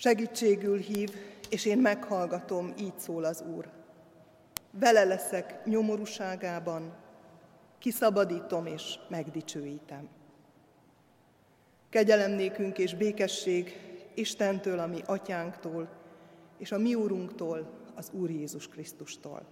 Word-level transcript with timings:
Segítségül 0.00 0.78
hív, 0.78 1.10
és 1.50 1.64
én 1.64 1.78
meghallgatom, 1.78 2.72
így 2.78 2.98
szól 2.98 3.24
az 3.24 3.40
Úr. 3.56 3.70
Vele 4.70 5.04
leszek 5.04 5.64
nyomorúságában, 5.64 6.94
kiszabadítom 7.78 8.66
és 8.66 8.98
megdicsőítem. 9.08 10.08
Kegyelem 11.90 12.30
nékünk 12.30 12.78
és 12.78 12.94
békesség 12.94 13.80
Istentől, 14.14 14.78
a 14.78 14.86
mi 14.86 15.02
atyánktól, 15.06 15.88
és 16.58 16.72
a 16.72 16.78
mi 16.78 16.94
úrunktól, 16.94 17.70
az 17.94 18.10
Úr 18.12 18.30
Jézus 18.30 18.68
Krisztustól. 18.68 19.46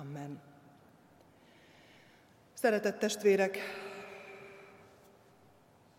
Amen. 0.00 0.40
Szeretett 2.54 2.98
testvérek, 2.98 3.58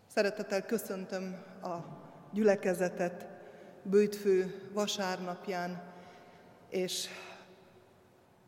szeretettel 0.06 0.66
köszöntöm 0.66 1.44
a 1.62 1.76
gyülekezetet 2.32 3.29
bőjtfő 3.82 4.68
vasárnapján, 4.72 5.82
és 6.68 7.08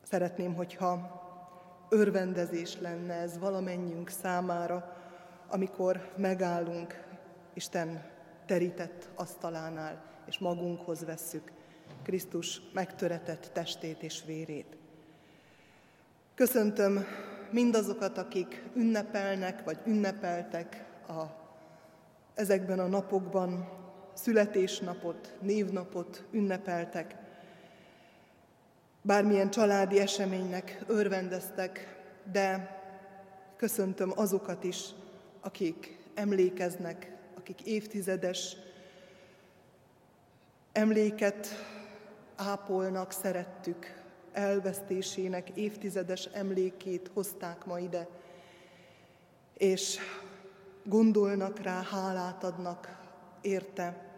szeretném, 0.02 0.54
hogyha 0.54 1.20
örvendezés 1.88 2.78
lenne 2.80 3.14
ez 3.14 3.38
valamennyünk 3.38 4.08
számára, 4.08 4.96
amikor 5.48 6.12
megállunk 6.16 7.04
Isten 7.54 8.04
terített 8.46 9.08
asztalánál, 9.14 10.04
és 10.26 10.38
magunkhoz 10.38 11.04
vesszük 11.04 11.52
Krisztus 12.02 12.60
megtöretett 12.72 13.50
testét 13.52 14.02
és 14.02 14.22
vérét. 14.26 14.76
Köszöntöm 16.34 17.04
mindazokat, 17.50 18.18
akik 18.18 18.62
ünnepelnek, 18.74 19.64
vagy 19.64 19.78
ünnepeltek 19.84 20.84
a, 21.08 21.22
ezekben 22.34 22.78
a 22.78 22.86
napokban, 22.86 23.68
születésnapot, 24.14 25.34
névnapot 25.40 26.24
ünnepeltek, 26.30 27.14
bármilyen 29.02 29.50
családi 29.50 29.98
eseménynek 30.00 30.78
örvendeztek, 30.86 32.00
de 32.32 32.80
köszöntöm 33.56 34.12
azokat 34.14 34.64
is, 34.64 34.84
akik 35.40 35.98
emlékeznek, 36.14 37.12
akik 37.36 37.62
évtizedes 37.62 38.56
emléket 40.72 41.48
ápolnak, 42.36 43.12
szerettük, 43.12 44.00
elvesztésének 44.32 45.50
évtizedes 45.50 46.24
emlékét 46.24 47.10
hozták 47.14 47.64
ma 47.64 47.78
ide, 47.78 48.08
és 49.56 49.98
gondolnak 50.84 51.58
rá, 51.58 51.82
hálát 51.82 52.44
adnak 52.44 53.01
érte. 53.42 54.10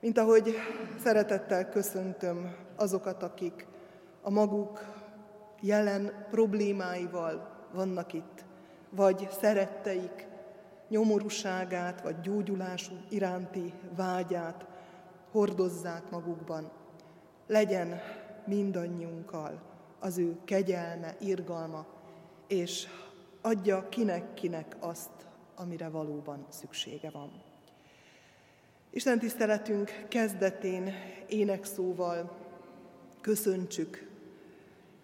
Mint 0.00 0.18
ahogy 0.18 0.54
szeretettel 1.02 1.68
köszöntöm 1.68 2.56
azokat, 2.76 3.22
akik 3.22 3.66
a 4.22 4.30
maguk 4.30 4.80
jelen 5.60 6.26
problémáival 6.30 7.50
vannak 7.72 8.12
itt, 8.12 8.44
vagy 8.90 9.28
szeretteik 9.40 10.26
nyomorúságát, 10.88 12.02
vagy 12.02 12.20
gyógyulás 12.20 12.90
iránti 13.08 13.72
vágyát 13.96 14.66
hordozzák 15.30 16.10
magukban. 16.10 16.70
Legyen 17.46 18.00
mindannyiunkkal 18.44 19.60
az 19.98 20.18
ő 20.18 20.36
kegyelme, 20.44 21.16
irgalma, 21.20 21.86
és 22.46 22.88
adja 23.42 23.88
kinek-kinek 23.88 24.76
azt, 24.80 25.10
amire 25.56 25.88
valóban 25.88 26.46
szüksége 26.48 27.10
van. 27.10 27.45
Isten 28.96 29.18
tiszteletünk 29.18 30.04
kezdetén 30.08 30.94
énekszóval 31.28 32.36
köszöntsük 33.20 34.08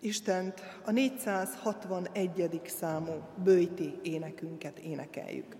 Istent, 0.00 0.60
a 0.84 0.90
461. 0.90 2.60
számú 2.64 3.12
bőjti 3.44 3.98
énekünket 4.02 4.78
énekeljük. 4.78 5.56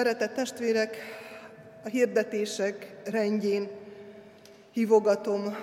Szeretett 0.00 0.34
testvérek, 0.34 0.96
a 1.84 1.88
hirdetések 1.88 2.96
rendjén 3.04 3.68
hívogatom 4.72 5.56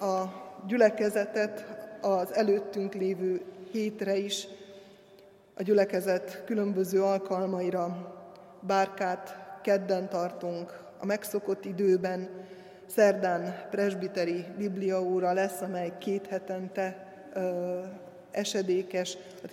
a 0.00 0.24
gyülekezetet 0.66 1.66
az 2.00 2.34
előttünk 2.34 2.94
lévő 2.94 3.42
hétre 3.72 4.16
is, 4.16 4.46
a 5.54 5.62
gyülekezet 5.62 6.42
különböző 6.44 7.02
alkalmaira. 7.02 8.14
Bárkát 8.60 9.36
kedden 9.62 10.08
tartunk 10.08 10.78
a 10.98 11.06
megszokott 11.06 11.64
időben, 11.64 12.28
szerdán 12.94 13.66
presbiteri 13.70 14.44
bibliaóra 14.58 15.32
lesz, 15.32 15.60
amely 15.60 15.92
két 15.98 16.26
hetente 16.26 17.12
ö, 17.32 17.78
esedékes, 18.30 19.16
a 19.42 19.46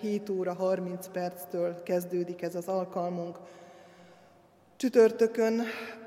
7 0.00 0.28
óra 0.30 0.52
30 0.52 1.08
perctől 1.08 1.82
kezdődik 1.82 2.42
ez 2.42 2.54
az 2.54 2.68
alkalmunk. 2.68 3.38
Csütörtökön 4.76 5.60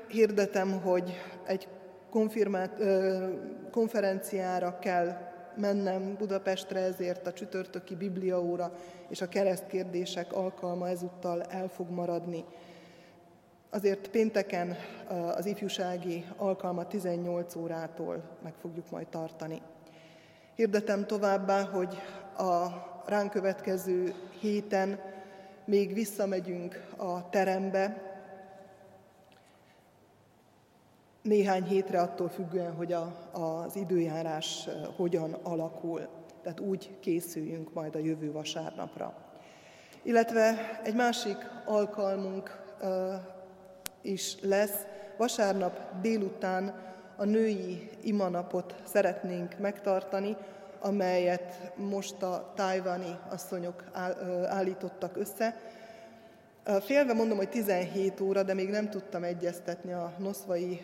hirdetem, 0.08 0.80
hogy 0.80 1.12
egy 1.46 1.68
konferenciára 3.70 4.78
kell 4.78 5.16
mennem 5.56 6.14
Budapestre, 6.18 6.80
ezért 6.80 7.26
a 7.26 7.32
csütörtöki 7.32 7.94
bibliaóra 7.96 8.72
és 9.08 9.20
a 9.20 9.28
keresztkérdések 9.28 10.32
alkalma 10.32 10.88
ezúttal 10.88 11.42
el 11.42 11.68
fog 11.68 11.90
maradni. 11.90 12.44
Azért 13.70 14.08
pénteken 14.08 14.76
az 15.34 15.46
ifjúsági 15.46 16.24
alkalma 16.36 16.86
18 16.86 17.56
órától 17.56 18.22
meg 18.42 18.54
fogjuk 18.60 18.90
majd 18.90 19.06
tartani. 19.06 19.62
Hirdetem 20.54 21.06
továbbá, 21.06 21.62
hogy 21.62 21.96
a 22.36 22.92
ránk 23.06 23.30
következő 23.30 24.14
héten 24.40 25.00
még 25.64 25.94
visszamegyünk 25.94 26.86
a 26.96 27.30
terembe, 27.30 28.12
néhány 31.22 31.64
hétre 31.64 32.00
attól 32.00 32.28
függően, 32.28 32.74
hogy 32.74 32.92
a, 32.92 33.30
az 33.32 33.76
időjárás 33.76 34.66
eh, 34.66 34.74
hogyan 34.96 35.32
alakul. 35.32 36.08
Tehát 36.42 36.60
úgy 36.60 36.90
készüljünk 37.00 37.72
majd 37.72 37.94
a 37.94 37.98
jövő 37.98 38.32
vasárnapra. 38.32 39.14
Illetve 40.02 40.80
egy 40.82 40.94
másik 40.94 41.36
alkalmunk 41.64 42.62
is 44.00 44.36
lesz. 44.40 44.86
Vasárnap 45.16 45.80
délután 46.00 46.74
a 47.16 47.24
női 47.24 47.90
imanapot 48.02 48.74
szeretnénk 48.84 49.58
megtartani, 49.58 50.36
amelyet 50.84 51.72
most 51.76 52.22
a 52.22 52.52
tájvani 52.54 53.18
asszonyok 53.30 53.84
állítottak 54.46 55.16
össze. 55.16 55.56
Félve 56.80 57.12
mondom, 57.12 57.36
hogy 57.36 57.48
17 57.48 58.20
óra, 58.20 58.42
de 58.42 58.54
még 58.54 58.68
nem 58.68 58.90
tudtam 58.90 59.22
egyeztetni 59.22 59.92
a 59.92 60.12
noszvai 60.18 60.80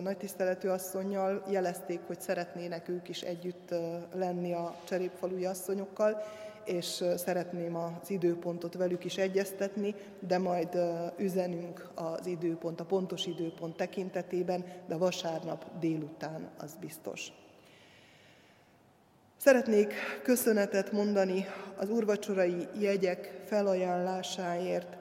nagytiszteletű 0.00 0.68
asszonynal. 0.68 1.42
Jelezték, 1.50 2.00
hogy 2.06 2.20
szeretnének 2.20 2.88
ők 2.88 3.08
is 3.08 3.20
együtt 3.20 3.74
lenni 4.14 4.52
a 4.52 4.74
cserépfalui 4.84 5.44
asszonyokkal, 5.44 6.22
és 6.64 7.04
szeretném 7.16 7.76
az 7.76 8.10
időpontot 8.10 8.74
velük 8.74 9.04
is 9.04 9.16
egyeztetni, 9.16 9.94
de 10.18 10.38
majd 10.38 10.78
üzenünk 11.18 11.88
az 11.94 12.26
időpont, 12.26 12.80
a 12.80 12.84
pontos 12.84 13.26
időpont 13.26 13.76
tekintetében, 13.76 14.64
de 14.86 14.96
vasárnap 14.96 15.64
délután 15.80 16.50
az 16.58 16.76
biztos. 16.80 17.32
Szeretnék 19.42 19.94
köszönetet 20.22 20.92
mondani 20.92 21.46
az 21.76 21.90
urvacsorai 21.90 22.68
jegyek 22.78 23.40
felajánlásáért, 23.46 24.96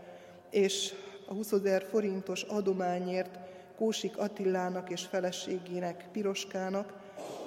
és 0.49 0.93
a 1.27 1.33
20 1.33 1.51
ezer 1.51 1.85
forintos 1.89 2.41
adományért 2.41 3.39
Kósik 3.77 4.17
Attilának 4.17 4.89
és 4.89 5.05
feleségének 5.05 6.05
Piroskának, 6.11 6.93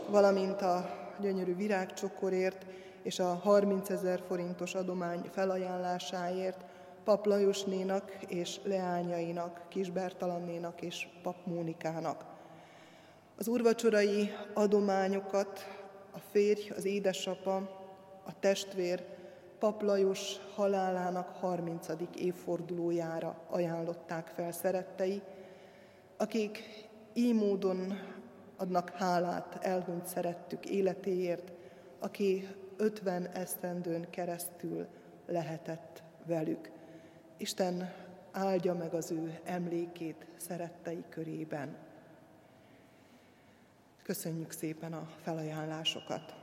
valamint 0.09 0.63
a 0.63 0.91
gyönyörű 1.21 1.57
virágcsokorért 1.57 2.67
és 3.03 3.19
a 3.19 3.35
30 3.35 3.91
ezer 3.91 4.23
forintos 4.29 4.75
adomány 4.75 5.23
felajánlásáért 5.33 6.65
Pap 7.05 7.27
Lajosnénak 7.27 8.13
és 8.29 8.61
leányainak, 8.65 9.61
Kis 9.69 9.91
Bertalannénak 9.91 10.83
és 10.83 11.07
Pap 11.23 11.37
Mónikának. 11.45 12.25
Az 13.37 13.49
urvacsorai 13.49 14.33
adományokat 14.55 15.82
a 16.13 16.19
férj, 16.19 16.71
az 16.77 16.85
édesapa, 16.85 17.57
a 18.25 18.39
testvér, 18.41 19.05
Pap 19.59 19.83
Lajos 19.83 20.37
halálának 20.55 21.29
30. 21.29 21.87
évfordulójára 22.17 23.41
ajánlották 23.49 24.27
fel 24.27 24.53
szerettei, 24.53 25.23
akik 26.17 26.63
így 27.13 27.35
módon 27.35 27.99
adnak 28.57 28.91
hálát 28.91 29.59
elhunyt 29.65 30.07
szerettük 30.07 30.67
életéért, 30.67 31.53
aki 31.99 32.49
50 32.77 33.27
esztendőn 33.27 34.11
keresztül 34.11 34.87
lehetett 35.27 36.03
velük. 36.27 36.71
Isten 37.37 37.93
áldja 38.33 38.75
meg 38.75 38.95
az 38.95 39.11
ő 39.11 39.41
emlékét 39.45 40.27
szerettei 40.37 41.05
körében. 41.09 41.77
Köszönjük 44.03 44.51
szépen 44.51 44.93
a 44.93 45.09
felajánlásokat. 45.23 46.35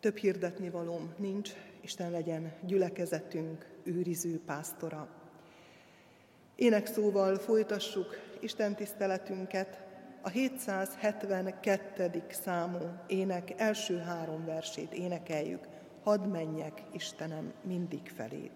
Több 0.00 0.16
hirdetni 0.16 0.70
valóm 0.70 1.14
nincs, 1.16 1.50
Isten 1.80 2.10
legyen 2.10 2.52
gyülekezetünk 2.66 3.66
őriző 3.82 4.40
pásztora. 4.46 5.08
Ének 6.54 6.86
szóval 6.86 7.38
folytassuk 7.38 8.16
Isten 8.40 8.74
tiszteletünket, 8.74 9.82
a 10.22 10.28
772. 10.28 12.22
számú 12.28 12.78
ének 13.06 13.60
első 13.60 13.98
három 13.98 14.44
versét 14.44 14.92
énekeljük. 14.92 15.66
Hadd 16.02 16.20
menjek, 16.20 16.82
Istenem, 16.92 17.52
mindig 17.62 18.12
feléd. 18.14 18.50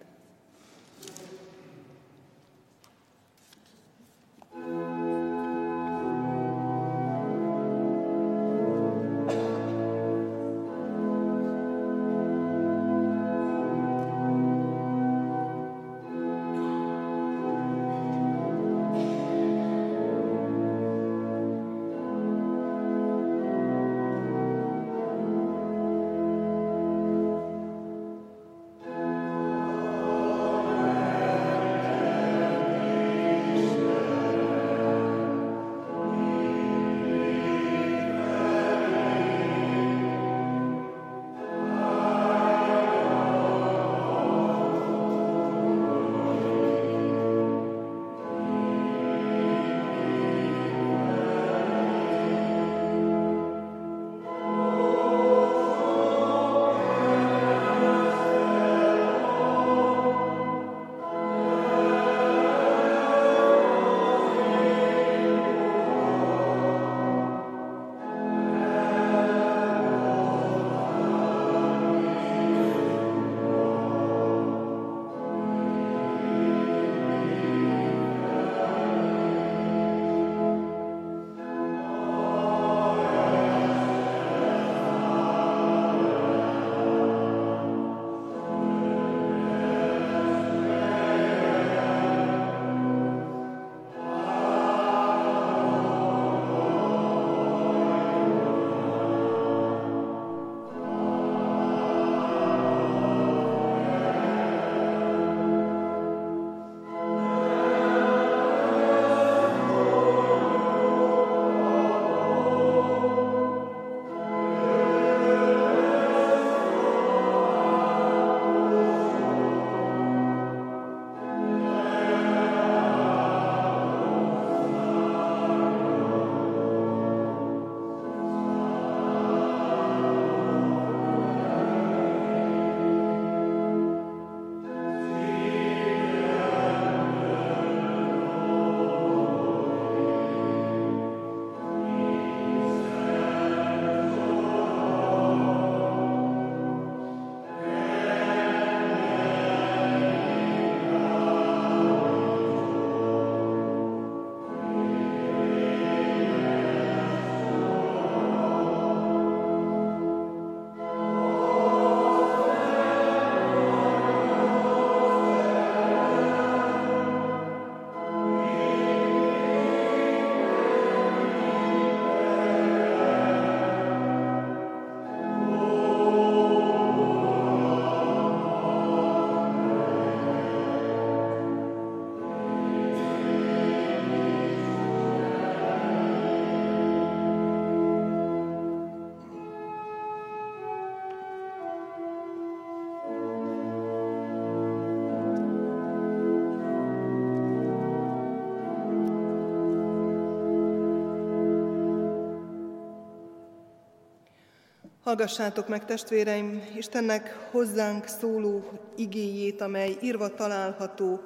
Hallgassátok 205.06 205.68
meg, 205.68 205.84
testvéreim, 205.84 206.62
Istennek 206.76 207.48
hozzánk 207.50 208.06
szóló 208.06 208.68
igéjét, 208.96 209.60
amely 209.60 209.96
írva 210.02 210.34
található 210.34 211.20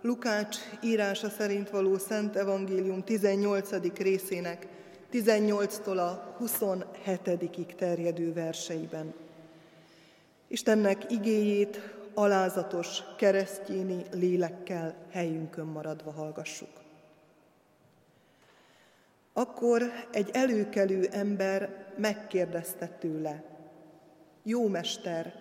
Lukács 0.00 0.56
írása 0.80 1.28
szerint 1.28 1.70
való 1.70 1.98
Szent 1.98 2.36
Evangélium 2.36 3.02
18. 3.02 3.96
részének 3.96 4.66
18-tól 5.12 5.96
a 5.96 6.34
27 6.38 7.74
terjedő 7.76 8.32
verseiben. 8.32 9.14
Istennek 10.48 11.10
igéjét 11.10 11.80
alázatos 12.14 13.02
keresztjéni 13.16 14.02
lélekkel 14.12 14.94
helyünkön 15.10 15.66
maradva 15.66 16.10
hallgassuk. 16.10 16.81
Akkor 19.32 19.82
egy 20.12 20.30
előkelő 20.32 21.08
ember 21.10 21.84
megkérdezte 21.96 22.86
tőle, 22.86 23.42
Jó 24.42 24.68
mester, 24.68 25.34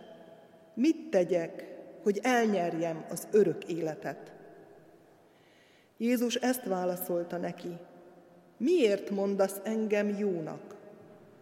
mit 0.74 1.10
tegyek, 1.10 1.65
hogy 2.03 2.19
elnyerjem 2.24 3.05
az 3.10 3.27
örök 3.31 3.63
életet? 3.63 4.31
Jézus 5.98 6.36
ezt 6.36 6.63
válaszolta 6.65 7.38
neki, 7.38 7.77
miért 8.57 9.10
mondasz 9.10 9.60
engem 9.63 10.10
jónak? 10.10 10.75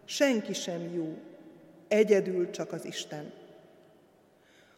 Senki 0.04 0.52
sem 0.52 0.94
jó, 0.94 1.18
egyedül 1.88 2.50
csak 2.50 2.72
az 2.72 2.84
Isten. 2.84 3.32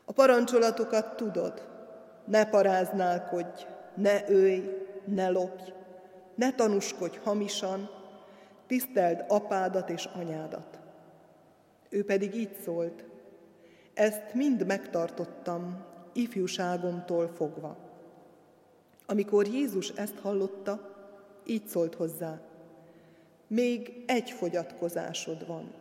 A 0.05 0.12
parancsolatokat 0.12 1.17
tudod, 1.17 1.69
ne 2.25 2.47
paráználkodj, 2.47 3.67
ne 3.95 4.29
ölj, 4.29 4.87
ne 5.05 5.29
lopj, 5.29 5.73
ne 6.43 6.55
tanúskodj 6.55 7.19
hamisan, 7.25 7.91
tiszteld 8.67 9.25
apádat 9.29 9.91
és 9.91 10.05
anyádat. 10.05 10.79
Ő 11.89 12.05
pedig 12.05 12.35
így 12.35 12.57
szólt, 12.65 13.05
ezt 13.95 14.35
mind 14.35 14.67
megtartottam 14.67 15.85
ifjúságomtól 16.13 17.29
fogva. 17.29 17.77
Amikor 19.07 19.47
Jézus 19.47 19.89
ezt 19.89 20.19
hallotta, 20.19 20.95
így 21.47 21.67
szólt 21.67 21.95
hozzá, 21.95 22.41
még 23.47 24.05
egy 24.07 24.31
fogyatkozásod 24.31 25.47
van. 25.47 25.73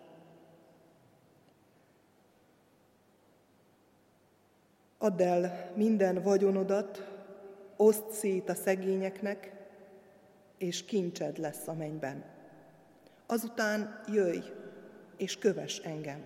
Add 4.97 5.21
el 5.21 5.71
minden 5.75 6.21
vagyonodat, 6.21 7.07
oszd 7.75 8.11
szét 8.11 8.49
a 8.49 8.55
szegényeknek, 8.55 9.60
és 10.61 10.85
kincsed 10.85 11.37
lesz 11.37 11.67
a 11.67 11.73
mennyben. 11.73 12.23
Azután 13.25 14.01
jöjj, 14.07 14.39
és 15.17 15.37
kövess 15.37 15.77
engem. 15.77 16.23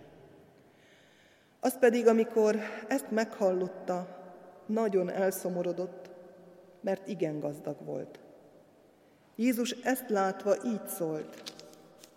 Az 1.59 1.79
pedig, 1.79 2.07
amikor 2.07 2.59
ezt 2.87 3.11
meghallotta, 3.11 4.23
nagyon 4.65 5.09
elszomorodott, 5.09 6.09
mert 6.81 7.07
igen 7.07 7.39
gazdag 7.39 7.85
volt. 7.85 8.19
Jézus 9.35 9.71
ezt 9.71 10.09
látva 10.09 10.63
így 10.65 10.87
szólt, 10.87 11.53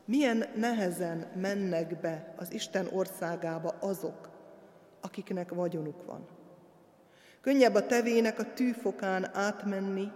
milyen 0.05 0.45
nehezen 0.55 1.27
mennek 1.35 2.01
be 2.01 2.35
az 2.37 2.53
Isten 2.53 2.89
országába 2.93 3.75
azok, 3.81 4.29
akiknek 5.01 5.55
vagyonuk 5.55 6.05
van. 6.05 6.27
Könnyebb 7.41 7.75
a 7.75 7.87
tevének 7.87 8.39
a 8.39 8.53
tűfokán 8.53 9.37
átmenni, 9.37 10.13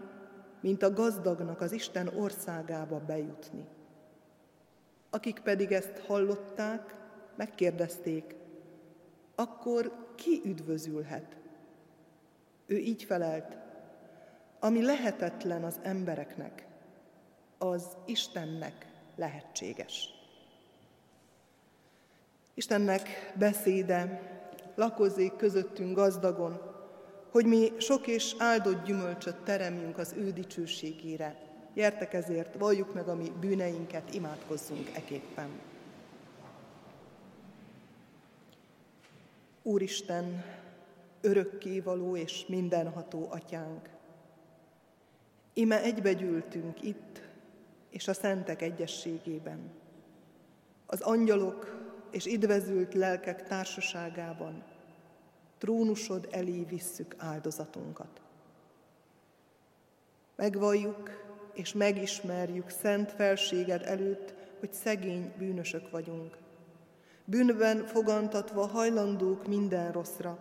mint 0.62 0.82
a 0.82 0.92
gazdagnak 0.92 1.60
az 1.60 1.72
Isten 1.72 2.08
országába 2.08 2.98
bejutni. 3.06 3.66
Akik 5.10 5.40
pedig 5.40 5.72
ezt 5.72 5.98
hallották, 5.98 6.94
megkérdezték, 7.36 8.34
akkor 9.34 9.92
ki 10.14 10.40
üdvözülhet? 10.44 11.36
Ő 12.66 12.76
így 12.76 13.02
felelt, 13.02 13.56
ami 14.60 14.82
lehetetlen 14.82 15.64
az 15.64 15.78
embereknek, 15.82 16.66
az 17.58 17.86
Istennek 18.04 18.86
lehetséges. 19.16 20.08
Istennek 22.54 23.32
beszéde 23.38 24.30
lakozik 24.74 25.36
közöttünk 25.36 25.96
gazdagon, 25.96 26.71
hogy 27.32 27.46
mi 27.46 27.72
sok 27.78 28.06
és 28.06 28.34
áldott 28.38 28.84
gyümölcsöt 28.84 29.36
teremjünk 29.36 29.98
az 29.98 30.14
ő 30.16 30.30
dicsőségére. 30.30 31.36
Gyertek 31.74 32.14
ezért, 32.14 32.58
valljuk 32.58 32.94
meg 32.94 33.08
a 33.08 33.14
mi 33.14 33.32
bűneinket, 33.40 34.14
imádkozzunk 34.14 34.90
eképpen. 34.94 35.48
Úristen, 39.62 40.44
örökkévaló 41.20 42.16
és 42.16 42.46
mindenható 42.46 43.28
atyánk, 43.30 43.88
ime 45.52 45.82
egybegyűltünk 45.82 46.82
itt, 46.82 47.22
és 47.90 48.08
a 48.08 48.14
szentek 48.14 48.62
egyességében, 48.62 49.70
az 50.86 51.00
angyalok 51.00 51.90
és 52.10 52.26
idvezült 52.26 52.94
lelkek 52.94 53.42
társaságában, 53.42 54.71
trónusod 55.62 56.28
elé 56.30 56.64
visszük 56.68 57.14
áldozatunkat. 57.18 58.20
Megvalljuk 60.36 61.10
és 61.52 61.72
megismerjük 61.72 62.68
szent 62.68 63.12
felséged 63.12 63.82
előtt, 63.82 64.34
hogy 64.58 64.72
szegény 64.72 65.32
bűnösök 65.38 65.90
vagyunk. 65.90 66.36
Bűnben 67.24 67.86
fogantatva 67.86 68.66
hajlandók 68.66 69.46
minden 69.46 69.92
rosszra, 69.92 70.38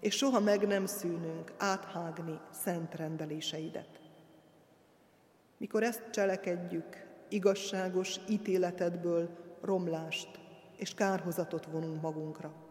és 0.00 0.16
soha 0.16 0.40
meg 0.40 0.66
nem 0.66 0.86
szűnünk 0.86 1.52
áthágni 1.58 2.40
szent 2.50 2.94
rendeléseidet. 2.94 4.00
Mikor 5.56 5.82
ezt 5.82 6.10
cselekedjük, 6.10 7.06
igazságos 7.28 8.16
ítéletedből 8.28 9.28
romlást 9.60 10.40
és 10.76 10.94
kárhozatot 10.94 11.66
vonunk 11.66 12.00
magunkra. 12.02 12.63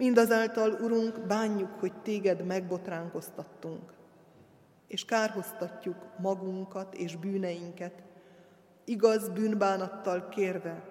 Mindazáltal, 0.00 0.72
Urunk, 0.72 1.26
bánjuk, 1.26 1.70
hogy 1.80 1.92
Téged 2.02 2.46
megbotránkoztattunk, 2.46 3.92
és 4.86 5.04
kárhoztatjuk 5.04 5.96
magunkat 6.18 6.94
és 6.94 7.16
bűneinket, 7.16 8.02
igaz 8.84 9.28
bűnbánattal 9.28 10.28
kérve, 10.28 10.84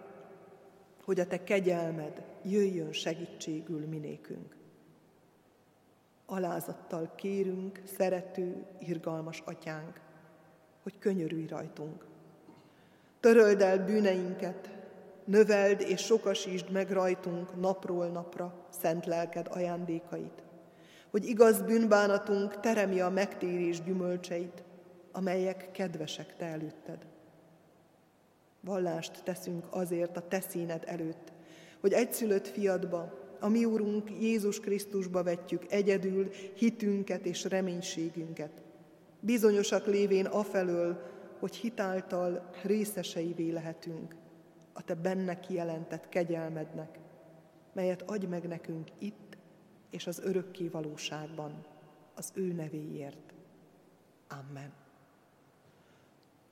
hogy 1.04 1.20
a 1.20 1.28
Te 1.28 1.44
kegyelmed 1.44 2.24
jöjjön 2.44 2.92
segítségül 2.92 3.88
minékünk. 3.88 4.56
Alázattal 6.26 7.12
kérünk, 7.16 7.82
szerető, 7.98 8.66
irgalmas 8.80 9.42
atyánk, 9.46 10.00
hogy 10.84 11.00
könyörülj 11.00 11.48
rajtunk. 11.48 12.06
Töröld 13.20 13.62
el 13.62 13.86
bűneinket, 13.86 14.79
növeld 15.30 15.82
és 15.82 16.02
sokasítsd 16.02 16.72
meg 16.72 16.92
rajtunk 16.92 17.60
napról 17.60 18.08
napra 18.08 18.66
szent 18.70 19.06
lelked 19.06 19.48
ajándékait, 19.50 20.44
hogy 21.12 21.26
igaz 21.26 21.62
bűnbánatunk 21.62 22.60
teremi 22.60 23.00
a 23.00 23.10
megtérés 23.10 23.84
gyümölcseit, 23.84 24.64
amelyek 25.12 25.72
kedvesek 25.72 26.36
te 26.36 26.46
előtted. 26.46 26.98
Vallást 28.62 29.24
teszünk 29.24 29.66
azért 29.70 30.18
a 30.18 30.28
te 30.28 30.40
színed 30.40 30.84
előtt, 30.86 31.32
hogy 31.80 31.94
egyszülött 31.94 32.48
fiadba, 32.48 33.18
a 33.40 33.48
mi 33.48 33.66
Úrunk 33.66 34.10
Jézus 34.22 34.60
Krisztusba 34.60 35.24
vetjük 35.24 35.66
egyedül 35.70 36.30
hitünket 36.56 37.26
és 37.26 37.44
reménységünket, 37.44 38.62
bizonyosak 39.20 39.86
lévén 39.86 40.26
afelől, 40.26 41.02
hogy 41.40 41.56
hitáltal 41.56 42.50
részeseivé 42.64 43.50
lehetünk 43.50 44.16
a 44.80 44.84
Te 44.84 44.94
benne 44.94 45.40
kijelentett 45.40 46.10
kegyelmednek, 46.10 47.00
melyet 47.74 48.02
adj 48.02 48.26
meg 48.26 48.48
nekünk 48.48 48.90
itt 48.98 49.38
és 49.90 50.08
az 50.08 50.20
örökké 50.20 50.68
valóságban, 50.68 51.66
az 52.16 52.32
ő 52.34 52.54
nevéért. 52.54 53.34
Amen. 54.28 54.74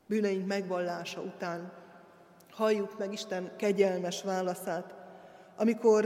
Bűneink 0.06 0.48
megvallása 0.48 1.22
után 1.22 1.74
halljuk 2.50 2.98
meg 2.98 3.12
Isten 3.12 3.56
kegyelmes 3.56 4.24
válaszát, 4.24 4.96
amikor 5.56 6.06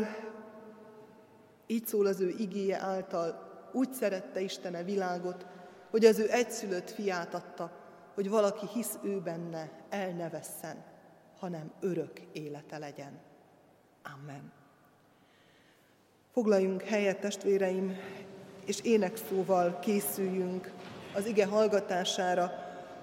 így 1.68 1.86
szól 1.86 2.06
az 2.06 2.20
ő 2.20 2.30
igéje 2.38 2.80
által, 2.80 3.50
úgy 3.72 3.94
szerette 3.94 4.40
Istene 4.40 4.84
világot, 4.84 5.46
hogy 5.90 6.06
az 6.06 6.20
ő 6.20 6.32
egyszülött 6.32 6.90
fiát 6.90 7.34
adta, 7.34 7.72
hogy 8.14 8.30
valaki 8.30 8.68
hisz 8.68 8.98
ő 9.04 9.22
benne, 9.22 9.72
el 9.90 10.12
ne 10.12 10.30
vesszen, 10.30 10.91
hanem 11.42 11.72
örök 11.80 12.20
élete 12.32 12.78
legyen. 12.78 13.20
Amen. 14.04 14.52
Foglaljunk 16.32 16.82
helyet, 16.82 17.20
testvéreim, 17.20 17.98
és 18.66 18.80
énekszóval 18.82 19.80
készüljünk 19.80 20.72
az 21.14 21.26
ige 21.26 21.46
hallgatására 21.46 22.52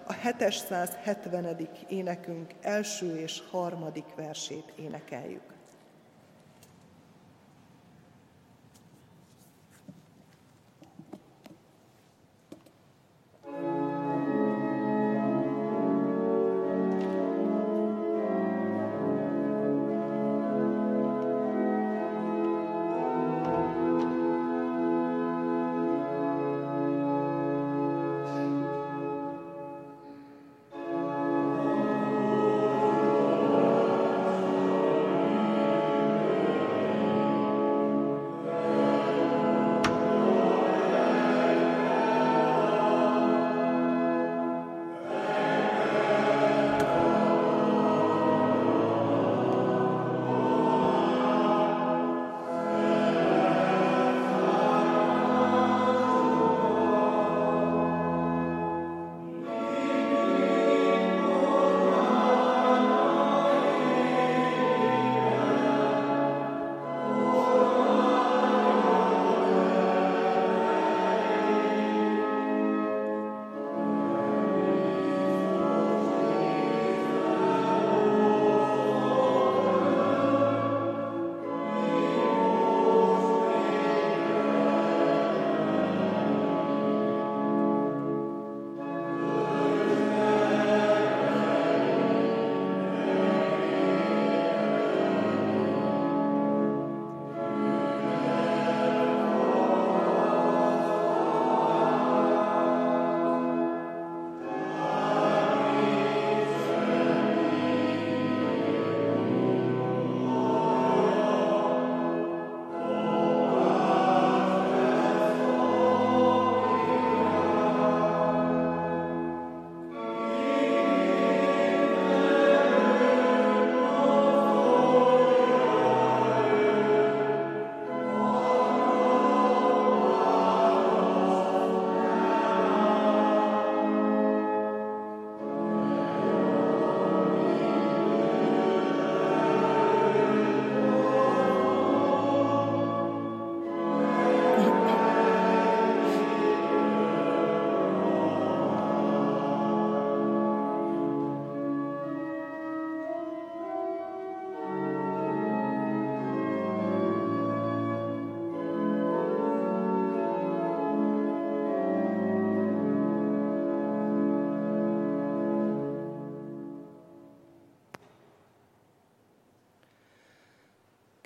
a 0.06 0.12
770. 0.12 1.68
énekünk 1.88 2.54
első 2.60 3.16
és 3.16 3.42
harmadik 3.50 4.14
versét 4.14 4.72
énekeljük. 4.76 5.57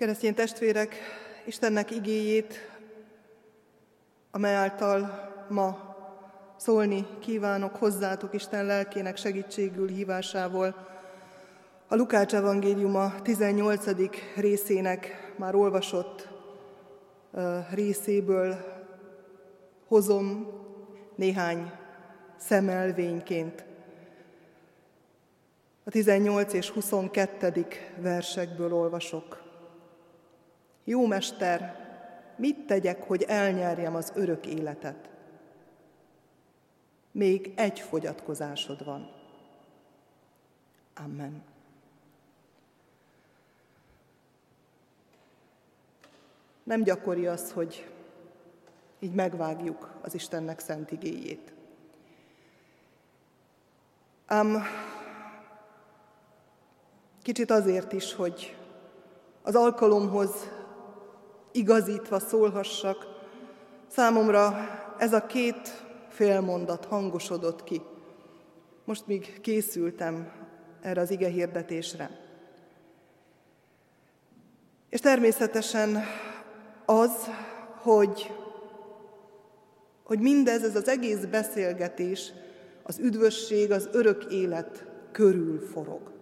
Keresztény 0.02 0.34
testvérek, 0.34 0.96
Istennek 1.44 1.90
igéjét, 1.90 2.70
amely 4.30 4.54
által 4.54 5.28
ma 5.48 5.96
szólni 6.56 7.06
kívánok 7.20 7.76
hozzátok 7.76 8.34
Isten 8.34 8.64
lelkének 8.64 9.16
segítségül 9.16 9.88
hívásával. 9.88 10.88
A 11.88 11.94
Lukács 11.94 12.34
evangéliuma 12.34 13.22
18. 13.22 13.84
részének 14.36 15.32
már 15.36 15.54
olvasott 15.54 16.28
részéből 17.70 18.56
hozom 19.86 20.52
néhány 21.14 21.72
szemelvényként. 22.36 23.64
A 25.84 25.90
18 25.90 26.52
és 26.52 26.70
22. 26.70 27.66
versekből 28.00 28.74
olvasok. 28.74 29.41
Jó 30.85 31.07
mester, 31.07 31.81
mit 32.37 32.66
tegyek, 32.66 33.03
hogy 33.03 33.23
elnyerjem 33.23 33.95
az 33.95 34.12
örök 34.14 34.47
életet? 34.47 35.09
Még 37.11 37.53
egy 37.57 37.81
fogyatkozásod 37.81 38.85
van. 38.85 39.11
Amen. 40.95 41.42
Nem 46.62 46.83
gyakori 46.83 47.27
az, 47.27 47.53
hogy 47.53 47.90
így 48.99 49.12
megvágjuk 49.12 49.95
az 50.03 50.14
Istennek 50.14 50.61
szent 50.61 50.90
igéjét. 50.90 51.53
Ám 54.27 54.62
kicsit 57.23 57.51
azért 57.51 57.92
is, 57.92 58.14
hogy 58.14 58.57
az 59.42 59.55
alkalomhoz 59.55 60.51
igazítva 61.52 62.18
szólhassak, 62.18 63.06
számomra 63.88 64.68
ez 64.98 65.12
a 65.12 65.26
két 65.26 65.84
félmondat 66.08 66.84
hangosodott 66.84 67.64
ki. 67.64 67.82
Most 68.84 69.06
még 69.06 69.40
készültem 69.40 70.32
erre 70.80 71.00
az 71.00 71.10
ige 71.10 71.28
hirdetésre. 71.28 72.20
És 74.88 75.00
természetesen 75.00 76.04
az, 76.84 77.10
hogy, 77.76 78.32
hogy 80.02 80.18
mindez, 80.18 80.62
ez 80.62 80.76
az 80.76 80.88
egész 80.88 81.24
beszélgetés, 81.24 82.32
az 82.82 82.98
üdvösség, 82.98 83.70
az 83.70 83.88
örök 83.92 84.24
élet 84.24 84.84
körül 85.12 85.60
forog. 85.60 86.12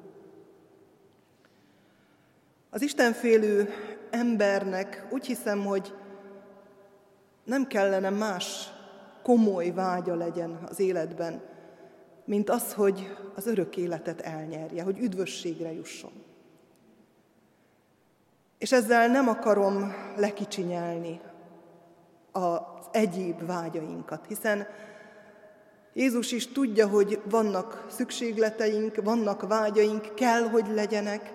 Az 2.71 2.83
Istenfélő 2.83 3.69
embernek 4.11 5.07
úgy 5.11 5.27
hiszem, 5.27 5.65
hogy 5.65 5.95
nem 7.45 7.67
kellene 7.67 8.11
más 8.11 8.73
komoly 9.23 9.71
vágya 9.71 10.15
legyen 10.15 10.59
az 10.69 10.81
életben, 10.81 11.43
mint 12.25 12.51
az, 12.51 12.73
hogy 12.73 13.17
az 13.35 13.47
örök 13.47 13.77
életet 13.77 14.21
elnyerje, 14.21 14.83
hogy 14.83 14.99
üdvösségre 14.99 15.73
jusson. 15.73 16.13
És 18.59 18.73
ezzel 18.73 19.09
nem 19.09 19.29
akarom 19.29 19.95
lekicsinyelni 20.17 21.21
az 22.33 22.61
egyéb 22.93 23.47
vágyainkat, 23.47 24.27
hiszen 24.27 24.67
Jézus 25.93 26.33
is 26.33 26.53
tudja, 26.53 26.89
hogy 26.89 27.21
vannak 27.25 27.87
szükségleteink, 27.89 29.03
vannak 29.03 29.49
vágyaink, 29.49 30.15
kell, 30.15 30.43
hogy 30.43 30.67
legyenek, 30.69 31.33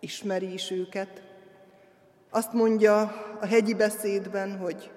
ismeri 0.00 0.52
is 0.52 0.70
őket. 0.70 1.29
Azt 2.30 2.52
mondja 2.52 3.00
a 3.40 3.46
hegyi 3.46 3.74
beszédben, 3.74 4.58
hogy 4.58 4.90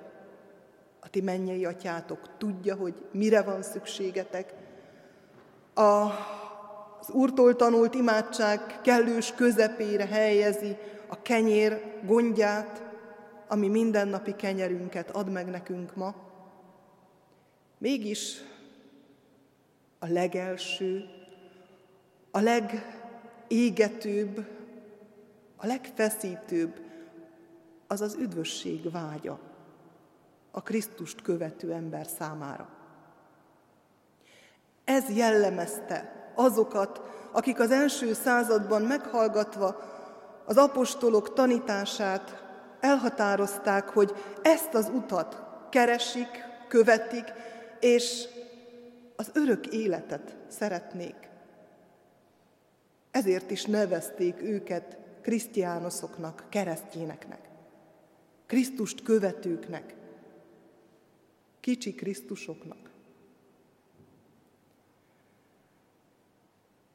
a 1.00 1.10
ti 1.10 1.22
mennyei 1.22 1.66
atyátok 1.66 2.30
tudja, 2.38 2.76
hogy 2.76 2.94
mire 3.12 3.42
van 3.42 3.62
szükségetek. 3.62 4.54
A, 5.74 5.82
az 7.00 7.10
Úrtól 7.10 7.56
tanult 7.56 7.94
imádság 7.94 8.82
kellős 8.82 9.32
közepére 9.32 10.06
helyezi 10.06 10.78
a 11.08 11.22
kenyér 11.22 11.82
gondját, 12.06 12.84
ami 13.48 13.68
mindennapi 13.68 14.36
kenyerünket 14.36 15.10
ad 15.12 15.32
meg 15.32 15.50
nekünk 15.50 15.96
ma. 15.96 16.16
Mégis 17.78 18.38
a 20.00 20.08
legelső, 20.08 21.06
a 22.32 22.40
legégetőbb, 23.50 24.46
a 25.56 25.66
legfeszítőbb 25.66 26.83
az 27.94 28.02
az 28.02 28.16
üdvösség 28.20 28.92
vágya 28.92 29.40
a 30.52 30.62
Krisztust 30.62 31.22
követő 31.22 31.72
ember 31.72 32.08
számára. 32.18 32.70
Ez 34.84 35.10
jellemezte 35.16 36.32
azokat, 36.36 37.02
akik 37.32 37.60
az 37.60 37.72
első 37.72 38.14
században 38.14 38.82
meghallgatva 38.82 39.82
az 40.46 40.58
apostolok 40.58 41.34
tanítását 41.34 42.44
elhatározták, 42.80 43.90
hogy 43.90 44.14
ezt 44.42 44.74
az 44.74 44.92
utat 44.94 45.44
keresik, 45.70 46.44
követik, 46.68 47.34
és 47.80 48.28
az 49.16 49.30
örök 49.34 49.68
életet 49.68 50.36
szeretnék. 50.48 51.30
Ezért 53.12 53.52
is 53.52 53.66
nevezték 53.66 54.42
őket 54.42 54.98
krisztiánoszoknak, 55.22 56.44
keresztjéneknek, 56.50 57.53
Krisztust 58.54 59.04
követőknek, 59.04 59.96
kicsi 61.60 61.94
Krisztusoknak. 61.94 62.90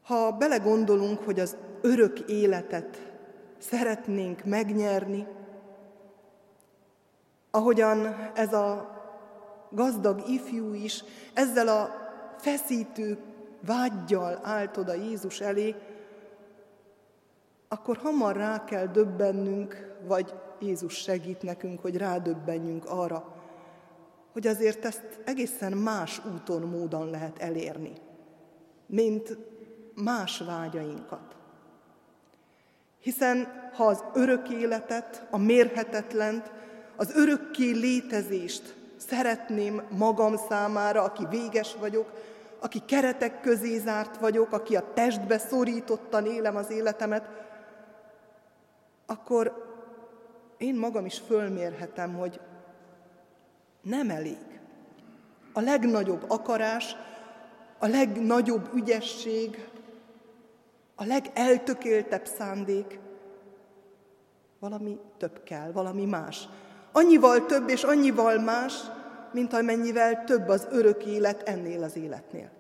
Ha 0.03 0.33
belegondolunk, 0.33 1.19
hogy 1.19 1.41
az 1.41 1.57
örök 1.81 2.19
életet 2.19 3.13
szeretnénk 3.59 4.45
megnyerni, 4.45 5.27
ahogyan 7.51 8.31
ez 8.35 8.53
a 8.53 8.97
gazdag 9.71 10.29
ifjú 10.29 10.73
is 10.73 11.05
ezzel 11.35 11.69
a 11.69 11.91
feszítő 12.37 13.19
vágyjal 13.61 14.41
állt 14.43 14.77
oda 14.77 14.95
Jézus 14.95 15.41
elé, 15.41 15.75
akkor 17.69 17.97
hamar 17.97 18.37
rá 18.37 18.65
kell 18.65 18.87
döbbennünk, 18.87 19.97
vagy 20.07 20.35
Jézus 20.61 20.95
segít 20.95 21.43
nekünk, 21.43 21.81
hogy 21.81 21.97
rádöbbenjünk 21.97 22.85
arra, 22.85 23.37
hogy 24.33 24.47
azért 24.47 24.85
ezt 24.85 25.21
egészen 25.25 25.73
más 25.73 26.21
úton, 26.35 26.63
módon 26.63 27.11
lehet 27.11 27.39
elérni, 27.39 27.93
mint 28.87 29.37
más 29.95 30.39
vágyainkat. 30.39 31.37
Hiszen 33.01 33.49
ha 33.73 33.85
az 33.85 34.05
örök 34.15 34.49
életet, 34.49 35.27
a 35.31 35.39
mérhetetlent, 35.39 36.51
az 36.97 37.17
örökké 37.17 37.71
létezést 37.71 38.75
szeretném 38.97 39.83
magam 39.91 40.37
számára, 40.49 41.03
aki 41.03 41.27
véges 41.31 41.75
vagyok, 41.75 42.13
aki 42.61 42.83
keretek 42.87 43.41
közé 43.41 43.79
zárt 43.79 44.17
vagyok, 44.17 44.53
aki 44.53 44.77
a 44.77 44.93
testbe 44.95 45.39
szorítottan 45.39 46.27
élem 46.27 46.57
az 46.57 46.71
életemet, 46.71 47.29
akkor 49.07 49.68
én 50.59 50.75
magam 50.75 51.07
is 51.07 51.19
fölmérhetem, 51.19 52.15
hogy 52.15 52.41
nem 53.83 54.11
elég. 54.11 54.61
A 55.53 55.61
legnagyobb 55.61 56.25
akarás, 56.29 56.97
a 57.79 57.87
legnagyobb 57.87 58.71
ügyesség, 58.75 59.69
a 60.95 61.05
legeltökéltebb 61.05 62.27
szándék, 62.27 62.99
valami 64.59 64.99
több 65.17 65.43
kell, 65.43 65.73
valami 65.73 66.05
más. 66.05 66.49
Annyival 66.93 67.47
több 67.47 67.69
és 67.69 67.83
annyival 67.83 68.39
más, 68.39 68.75
mint 69.33 69.53
amennyivel 69.53 70.25
több 70.25 70.49
az 70.49 70.67
örök 70.71 71.05
élet 71.05 71.49
ennél 71.49 71.83
az 71.83 71.97
életnél. 71.97 72.51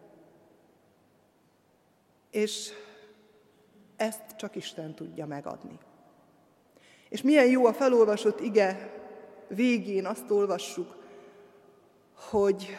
És 2.31 2.71
ezt 3.97 4.23
csak 4.37 4.57
Isten 4.57 4.95
tudja 4.95 5.27
megadni. 5.27 5.79
És 7.09 7.23
milyen 7.23 7.47
jó 7.47 7.67
a 7.67 7.73
felolvasott 7.73 8.41
ige 8.41 8.93
végén 9.49 10.07
azt 10.07 10.31
olvassuk, 10.31 10.97
hogy 12.15 12.77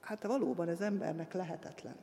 hát 0.00 0.22
valóban 0.22 0.68
ez 0.68 0.80
embernek 0.80 1.32
lehetetlen. 1.32 1.96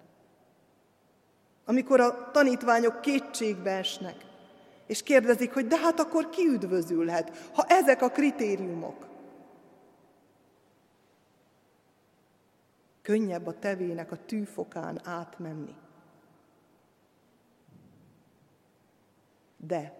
Amikor 1.65 1.99
a 1.99 2.31
tanítványok 2.31 3.01
kétségbe 3.01 3.71
esnek, 3.71 4.25
és 4.85 5.03
kérdezik, 5.03 5.53
hogy 5.53 5.67
de 5.67 5.77
hát 5.77 5.99
akkor 5.99 6.29
ki 6.29 6.47
üdvözülhet, 6.47 7.49
ha 7.53 7.65
ezek 7.67 8.01
a 8.01 8.09
kritériumok. 8.09 9.07
Könnyebb 13.01 13.47
a 13.47 13.59
tevének 13.59 14.11
a 14.11 14.25
tűfokán 14.25 15.01
átmenni. 15.03 15.75
De 19.57 19.98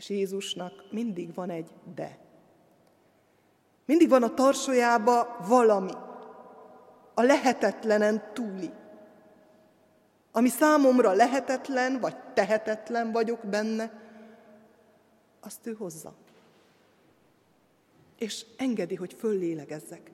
És 0.00 0.08
Jézusnak 0.08 0.72
mindig 0.90 1.34
van 1.34 1.50
egy 1.50 1.70
de. 1.94 2.18
Mindig 3.84 4.08
van 4.08 4.22
a 4.22 4.34
tarsójába 4.34 5.36
valami, 5.46 5.92
a 7.14 7.22
lehetetlenen 7.22 8.22
túli. 8.34 8.70
Ami 10.32 10.48
számomra 10.48 11.12
lehetetlen, 11.12 12.00
vagy 12.00 12.16
tehetetlen 12.34 13.12
vagyok 13.12 13.46
benne, 13.46 13.92
azt 15.40 15.66
ő 15.66 15.72
hozza. 15.72 16.14
És 18.18 18.44
engedi, 18.56 18.94
hogy 18.94 19.12
föllélegezzek. 19.18 20.10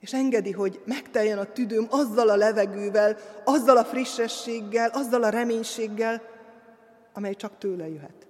És 0.00 0.12
engedi, 0.12 0.52
hogy 0.52 0.82
megteljen 0.84 1.38
a 1.38 1.52
tüdőm 1.52 1.86
azzal 1.90 2.28
a 2.28 2.36
levegővel, 2.36 3.16
azzal 3.44 3.76
a 3.76 3.84
frissességgel, 3.84 4.90
azzal 4.90 5.22
a 5.22 5.28
reménységgel, 5.28 6.29
amely 7.20 7.34
csak 7.34 7.58
tőle 7.58 7.88
jöhet. 7.88 8.26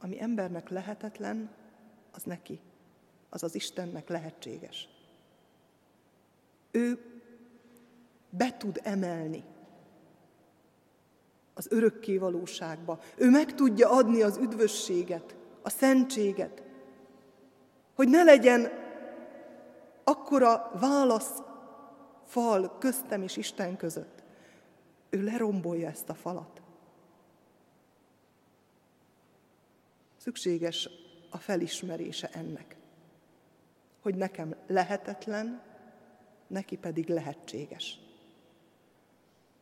Ami 0.00 0.22
embernek 0.22 0.68
lehetetlen, 0.68 1.50
az 2.12 2.22
neki, 2.22 2.60
az 3.28 3.42
az 3.42 3.54
Istennek 3.54 4.08
lehetséges. 4.08 4.88
Ő 6.70 6.98
be 8.30 8.56
tud 8.56 8.80
emelni 8.82 9.44
az 11.54 11.66
örökké 11.70 12.16
valóságba. 12.16 13.00
Ő 13.16 13.30
meg 13.30 13.54
tudja 13.54 13.90
adni 13.90 14.22
az 14.22 14.36
üdvösséget, 14.36 15.36
a 15.62 15.70
szentséget, 15.70 16.62
hogy 17.94 18.08
ne 18.08 18.22
legyen 18.22 18.68
akkora 20.04 20.70
válasz 20.80 21.42
fal 22.26 22.78
köztem 22.78 23.22
és 23.22 23.36
Isten 23.36 23.76
között. 23.76 24.22
Ő 25.10 25.22
lerombolja 25.22 25.88
ezt 25.88 26.08
a 26.08 26.14
falat. 26.14 26.61
Szükséges 30.22 30.88
a 31.30 31.38
felismerése 31.38 32.28
ennek, 32.32 32.76
hogy 34.02 34.14
nekem 34.14 34.54
lehetetlen, 34.66 35.62
neki 36.46 36.76
pedig 36.76 37.08
lehetséges. 37.08 37.98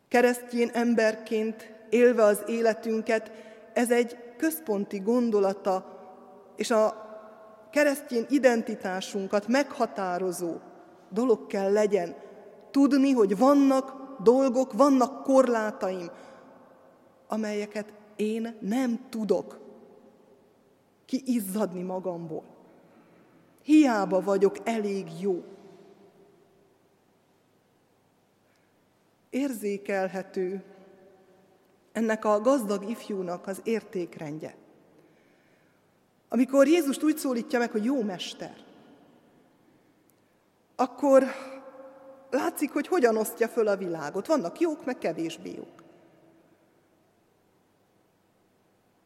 Keresztjén 0.08 0.68
emberként 0.72 1.72
élve 1.90 2.22
az 2.22 2.42
életünket, 2.46 3.32
ez 3.72 3.90
egy 3.90 4.16
központi 4.36 4.98
gondolata, 4.98 5.98
és 6.56 6.70
a 6.70 7.08
keresztény 7.70 8.26
identitásunkat 8.28 9.46
meghatározó 9.46 10.56
dolog 11.10 11.46
kell 11.46 11.72
legyen. 11.72 12.16
Tudni, 12.70 13.12
hogy 13.12 13.36
vannak 13.36 14.16
dolgok, 14.22 14.72
vannak 14.72 15.22
korlátaim, 15.22 16.10
amelyeket 17.26 17.92
én 18.16 18.56
nem 18.60 19.06
tudok 19.08 19.59
kiizzadni 21.10 21.82
magamból. 21.82 22.44
Hiába 23.62 24.20
vagyok 24.20 24.56
elég 24.64 25.06
jó. 25.20 25.44
Érzékelhető 29.30 30.62
ennek 31.92 32.24
a 32.24 32.40
gazdag 32.40 32.88
ifjúnak 32.90 33.46
az 33.46 33.60
értékrendje. 33.64 34.54
Amikor 36.28 36.66
Jézust 36.66 37.02
úgy 37.02 37.16
szólítja 37.16 37.58
meg, 37.58 37.70
hogy 37.70 37.84
jó 37.84 38.02
mester, 38.02 38.56
akkor 40.76 41.24
látszik, 42.30 42.70
hogy 42.72 42.86
hogyan 42.86 43.16
osztja 43.16 43.48
föl 43.48 43.68
a 43.68 43.76
világot. 43.76 44.26
Vannak 44.26 44.60
jók, 44.60 44.84
meg 44.84 44.98
kevésbé 44.98 45.50
jók. 45.50 45.79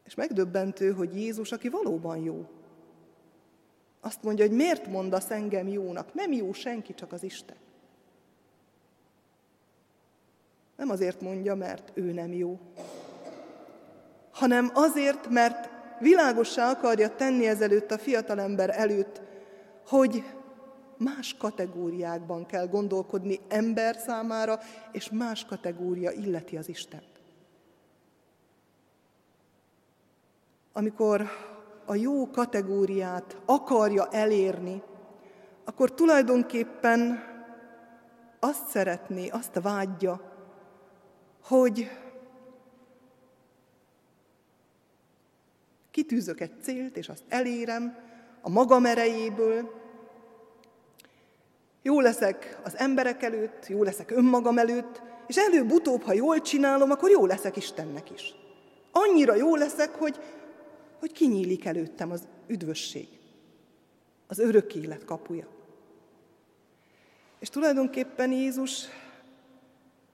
És 0.05 0.15
megdöbbentő, 0.15 0.91
hogy 0.91 1.15
Jézus, 1.15 1.51
aki 1.51 1.69
valóban 1.69 2.17
jó, 2.17 2.45
azt 4.01 4.23
mondja, 4.23 4.45
hogy 4.45 4.55
miért 4.55 4.87
mondasz 4.87 5.31
engem 5.31 5.67
jónak? 5.67 6.13
Nem 6.13 6.31
jó 6.31 6.53
senki, 6.53 6.93
csak 6.93 7.11
az 7.11 7.23
Isten. 7.23 7.55
Nem 10.75 10.89
azért 10.89 11.21
mondja, 11.21 11.55
mert 11.55 11.91
ő 11.93 12.11
nem 12.11 12.33
jó, 12.33 12.59
hanem 14.31 14.71
azért, 14.73 15.29
mert 15.29 15.69
világossá 15.99 16.69
akarja 16.69 17.15
tenni 17.15 17.47
ezelőtt 17.47 17.91
a 17.91 17.97
fiatalember 17.97 18.69
előtt, 18.79 19.21
hogy 19.87 20.23
más 20.97 21.35
kategóriákban 21.37 22.45
kell 22.45 22.67
gondolkodni 22.67 23.39
ember 23.47 23.95
számára, 23.95 24.59
és 24.91 25.09
más 25.09 25.45
kategória 25.45 26.11
illeti 26.11 26.57
az 26.57 26.69
Istent. 26.69 27.14
Amikor 30.77 31.29
a 31.85 31.95
jó 31.95 32.29
kategóriát 32.29 33.37
akarja 33.45 34.07
elérni, 34.11 34.81
akkor 35.65 35.93
tulajdonképpen 35.93 37.23
azt 38.39 38.67
szeretné, 38.67 39.29
azt 39.29 39.59
vágyja, 39.61 40.21
hogy 41.43 41.91
kitűzök 45.91 46.39
egy 46.39 46.61
célt, 46.61 46.97
és 46.97 47.09
azt 47.09 47.23
elérem 47.27 47.97
a 48.41 48.49
magam 48.49 48.85
erejéből, 48.85 49.71
jó 51.81 51.99
leszek 51.99 52.59
az 52.63 52.77
emberek 52.77 53.23
előtt, 53.23 53.67
jó 53.67 53.83
leszek 53.83 54.11
önmagam 54.11 54.57
előtt, 54.57 55.01
és 55.27 55.37
előbb-utóbb, 55.37 56.01
ha 56.01 56.13
jól 56.13 56.41
csinálom, 56.41 56.91
akkor 56.91 57.09
jó 57.09 57.25
leszek 57.25 57.55
Istennek 57.55 58.11
is. 58.11 58.35
Annyira 58.91 59.35
jó 59.35 59.55
leszek, 59.55 59.95
hogy, 59.95 60.19
hogy 60.99 61.11
kinyílik 61.11 61.65
előttem 61.65 62.11
az 62.11 62.27
üdvösség, 62.47 63.07
az 64.27 64.39
örök 64.39 64.75
élet 64.75 65.05
kapuja. 65.05 65.47
És 67.39 67.49
tulajdonképpen 67.49 68.31
Jézus 68.31 68.85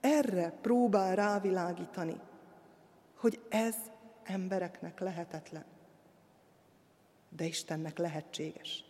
erre 0.00 0.58
próbál 0.60 1.14
rávilágítani, 1.14 2.20
hogy 3.16 3.40
ez 3.48 3.74
embereknek 4.22 5.00
lehetetlen, 5.00 5.64
de 7.28 7.44
Istennek 7.44 7.98
lehetséges. 7.98 8.84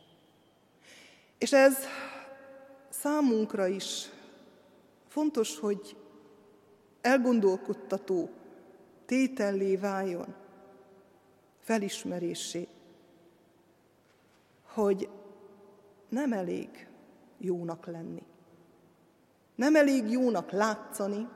És 1.39 1.53
ez 1.53 1.77
számunkra 2.89 3.67
is 3.67 4.09
fontos, 5.09 5.59
hogy 5.59 5.97
elgondolkodtató 7.01 8.31
tétellé 9.07 9.77
váljon, 9.77 10.35
felismerésé, 11.63 12.69
hogy 14.63 15.09
nem 16.09 16.33
elég 16.33 16.89
jónak 17.39 17.87
lenni. 17.87 18.23
Nem 19.55 19.77
elég 19.77 20.11
jónak 20.11 20.51
látszani, 20.51 21.29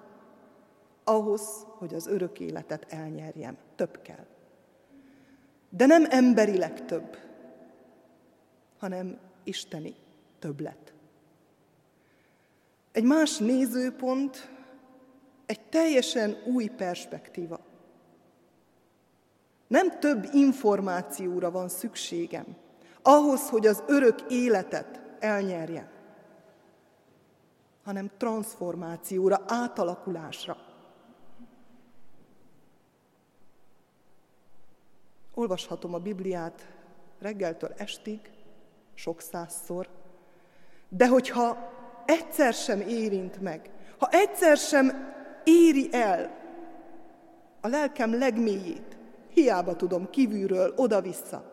ahhoz, 1.04 1.66
hogy 1.66 1.94
az 1.94 2.06
örök 2.06 2.40
életet 2.40 2.92
elnyerjem. 2.92 3.56
Több 3.74 4.02
kell. 4.02 4.26
De 5.68 5.86
nem 5.86 6.04
emberileg 6.10 6.84
több, 6.84 7.16
hanem 8.78 9.18
isteni 9.44 9.94
többlet. 10.38 10.92
Egy 12.92 13.04
más 13.04 13.38
nézőpont, 13.38 14.50
egy 15.46 15.60
teljesen 15.60 16.36
új 16.46 16.66
perspektíva. 16.66 17.60
Nem 19.66 19.98
több 19.98 20.28
információra 20.32 21.50
van 21.50 21.68
szükségem, 21.68 22.44
ahhoz, 23.02 23.48
hogy 23.48 23.66
az 23.66 23.82
örök 23.86 24.20
életet 24.28 25.00
elnyerjem 25.18 25.94
hanem 27.86 28.10
transformációra, 28.16 29.42
átalakulásra. 29.46 30.56
Olvashatom 35.34 35.94
a 35.94 35.98
Bibliát 35.98 36.66
reggeltől 37.18 37.72
estig, 37.76 38.20
sok 38.94 39.20
százszor, 39.20 39.88
de 40.88 41.08
hogyha 41.08 41.72
egyszer 42.06 42.54
sem 42.54 42.80
érint 42.80 43.40
meg, 43.40 43.70
ha 43.98 44.08
egyszer 44.10 44.56
sem 44.56 45.14
éri 45.44 45.88
el 45.92 46.30
a 47.60 47.68
lelkem 47.68 48.18
legmélyét, 48.18 48.96
hiába 49.36 49.76
tudom 49.76 50.10
kívülről 50.10 50.72
oda-vissza. 50.76 51.44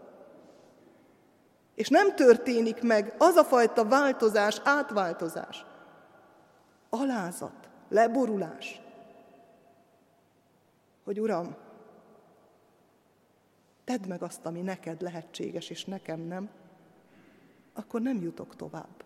És 1.75 1.89
nem 1.89 2.15
történik 2.15 2.81
meg 2.81 3.15
az 3.17 3.35
a 3.35 3.43
fajta 3.43 3.85
változás, 3.85 4.61
átváltozás, 4.63 5.65
alázat, 6.89 7.69
leborulás, 7.89 8.81
hogy 11.03 11.19
Uram, 11.19 11.55
tedd 13.83 14.07
meg 14.07 14.23
azt, 14.23 14.45
ami 14.45 14.61
neked 14.61 15.01
lehetséges, 15.01 15.69
és 15.69 15.85
nekem 15.85 16.19
nem, 16.19 16.49
akkor 17.73 18.01
nem 18.01 18.21
jutok 18.21 18.55
tovább. 18.55 19.03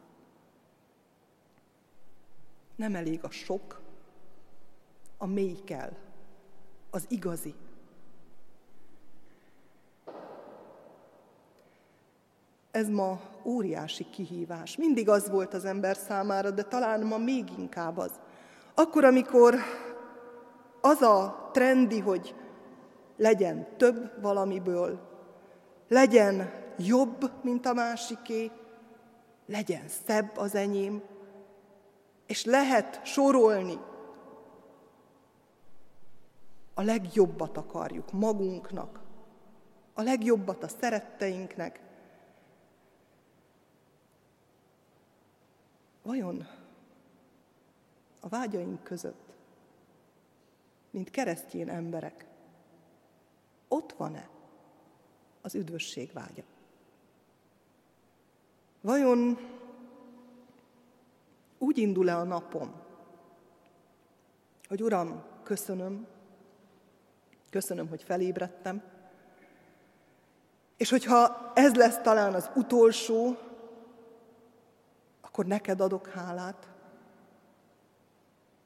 Nem 2.76 2.96
elég 2.96 3.24
a 3.24 3.30
sok, 3.30 3.82
a 5.18 5.26
mély 5.26 5.60
kell, 5.64 5.92
az 6.90 7.06
igazi. 7.10 7.56
Ez 12.78 12.90
ma 12.90 13.20
óriási 13.44 14.10
kihívás. 14.10 14.76
Mindig 14.78 15.10
az 15.10 15.30
volt 15.30 15.54
az 15.54 15.66
ember 15.66 15.96
számára, 15.96 16.52
de 16.52 16.64
talán 16.64 17.02
ma 17.02 17.18
még 17.18 17.50
inkább 17.58 17.98
az. 17.98 18.12
Akkor, 18.76 19.04
amikor 19.04 19.56
az 20.82 21.02
a 21.02 21.50
trendi, 21.54 22.00
hogy 22.00 22.36
legyen 23.18 23.68
több 23.78 24.22
valamiből, 24.22 25.00
legyen 25.88 26.52
jobb, 26.78 27.32
mint 27.42 27.66
a 27.66 27.74
másiké, 27.74 28.52
legyen 29.46 29.88
szebb 30.06 30.38
az 30.38 30.56
enyém, 30.56 31.02
és 32.28 32.46
lehet 32.46 33.06
sorolni. 33.06 33.80
A 36.74 36.82
legjobbat 36.82 37.58
akarjuk 37.58 38.12
magunknak, 38.12 39.00
a 39.94 40.02
legjobbat 40.02 40.64
a 40.64 40.68
szeretteinknek. 40.68 41.87
Vajon 46.08 46.48
a 48.20 48.28
vágyaink 48.28 48.84
között, 48.84 49.34
mint 50.90 51.10
keresztjén 51.10 51.70
emberek, 51.70 52.26
ott 53.68 53.94
van-e 53.94 54.30
az 55.42 55.56
üdvösség 55.56 56.12
vágya? 56.14 56.44
Vajon 58.82 59.38
úgy 61.58 61.78
indul-e 61.78 62.18
a 62.18 62.24
napom, 62.24 62.82
hogy 64.68 64.84
Uram, 64.84 65.24
köszönöm, 65.44 66.08
köszönöm, 67.50 67.88
hogy 67.88 68.04
felébredtem, 68.04 68.84
és 70.78 70.90
hogyha 70.90 71.52
ez 71.56 71.76
lesz 71.76 72.02
talán 72.02 72.34
az 72.34 72.50
utolsó, 72.56 73.38
akkor 75.38 75.50
neked 75.50 75.82
adok 75.82 76.08
hálát, 76.08 76.68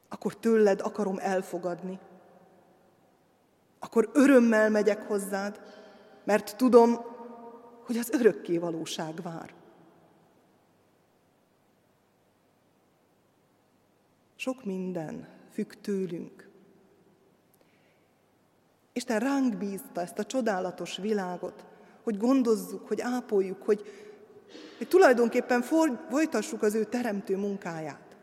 akkor 0.09 0.35
tőled 0.35 0.81
akarom 0.81 1.17
elfogadni, 1.19 1.99
akkor 3.79 4.09
örömmel 4.13 4.69
megyek 4.69 5.07
hozzád, 5.07 5.61
mert 6.23 6.57
tudom, 6.57 6.99
hogy 7.85 7.97
az 7.97 8.09
örökké 8.09 8.57
valóság 8.57 9.21
vár. 9.21 9.53
Sok 14.35 14.65
minden 14.65 15.27
függ 15.53 15.73
tőlünk. 15.73 16.49
Isten 18.93 19.19
ránk 19.19 19.57
bízta 19.57 20.01
ezt 20.01 20.19
a 20.19 20.25
csodálatos 20.25 20.97
világot, 20.97 21.65
hogy 22.03 22.17
gondozzuk, 22.17 22.87
hogy 22.87 23.01
ápoljuk, 23.01 23.63
hogy, 23.63 24.10
hogy 24.77 24.87
tulajdonképpen 24.87 25.61
folytassuk 26.09 26.61
az 26.61 26.75
ő 26.75 26.83
teremtő 26.83 27.37
munkáját. 27.37 28.15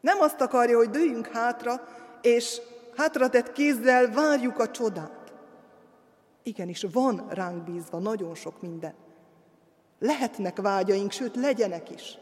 Nem 0.00 0.20
azt 0.20 0.40
akarja, 0.40 0.76
hogy 0.76 0.90
dőjünk 0.90 1.26
hátra, 1.26 1.88
és 2.20 2.60
hátratett 2.96 3.52
kézzel 3.52 4.12
várjuk 4.12 4.58
a 4.58 4.70
csodát. 4.70 5.32
Igenis, 6.42 6.86
van 6.92 7.26
ránk 7.28 7.64
bízva 7.64 7.98
nagyon 7.98 8.34
sok 8.34 8.62
minden. 8.62 8.94
Lehetnek 9.98 10.60
vágyaink, 10.60 11.10
sőt, 11.10 11.36
legyenek 11.36 11.90
is. 11.90 12.18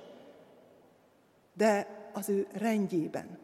De 1.54 1.86
az 2.12 2.28
ő 2.28 2.46
rendjében. 2.52 3.38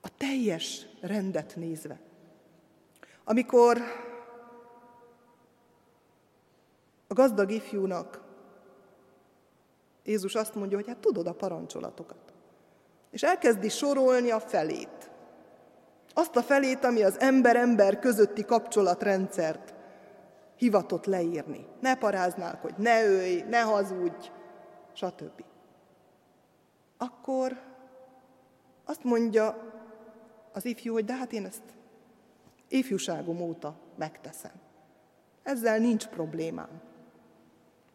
A 0.00 0.08
teljes 0.16 0.86
rendet 1.00 1.56
nézve. 1.56 1.98
Amikor 3.24 3.78
a 7.08 7.14
gazdag 7.14 7.50
ifjúnak 7.50 8.24
Jézus 10.06 10.34
azt 10.34 10.54
mondja, 10.54 10.76
hogy 10.76 10.86
hát 10.86 10.98
tudod 10.98 11.26
a 11.26 11.32
parancsolatokat. 11.32 12.34
És 13.10 13.22
elkezdi 13.22 13.68
sorolni 13.68 14.30
a 14.30 14.40
felét. 14.40 15.10
Azt 16.14 16.36
a 16.36 16.42
felét, 16.42 16.84
ami 16.84 17.02
az 17.02 17.20
ember-ember 17.20 17.98
közötti 17.98 18.44
kapcsolatrendszert 18.44 19.74
hivatott 20.56 21.04
leírni. 21.04 21.66
Ne 21.80 21.96
paráznál, 21.96 22.58
hogy 22.62 22.74
ne 22.76 23.04
ölj, 23.04 23.42
ne 23.48 23.60
hazudj, 23.60 24.30
stb. 24.92 25.44
Akkor 26.96 27.60
azt 28.84 29.04
mondja 29.04 29.72
az 30.52 30.64
ifjú, 30.64 30.92
hogy 30.92 31.04
de 31.04 31.14
hát 31.14 31.32
én 31.32 31.44
ezt 31.44 31.62
ifjúságom 32.68 33.40
óta 33.40 33.74
megteszem. 33.96 34.52
Ezzel 35.42 35.78
nincs 35.78 36.06
problémám. 36.06 36.80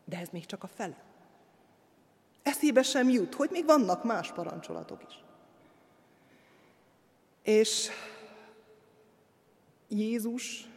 De 0.05 0.17
ez 0.17 0.29
még 0.29 0.45
csak 0.45 0.63
a 0.63 0.67
fele. 0.67 1.03
Eszébe 2.43 2.81
sem 2.81 3.09
jut, 3.09 3.33
hogy 3.33 3.49
még 3.49 3.65
vannak 3.65 4.03
más 4.03 4.31
parancsolatok 4.31 5.03
is. 5.07 5.23
És 7.43 7.89
Jézus 9.87 10.67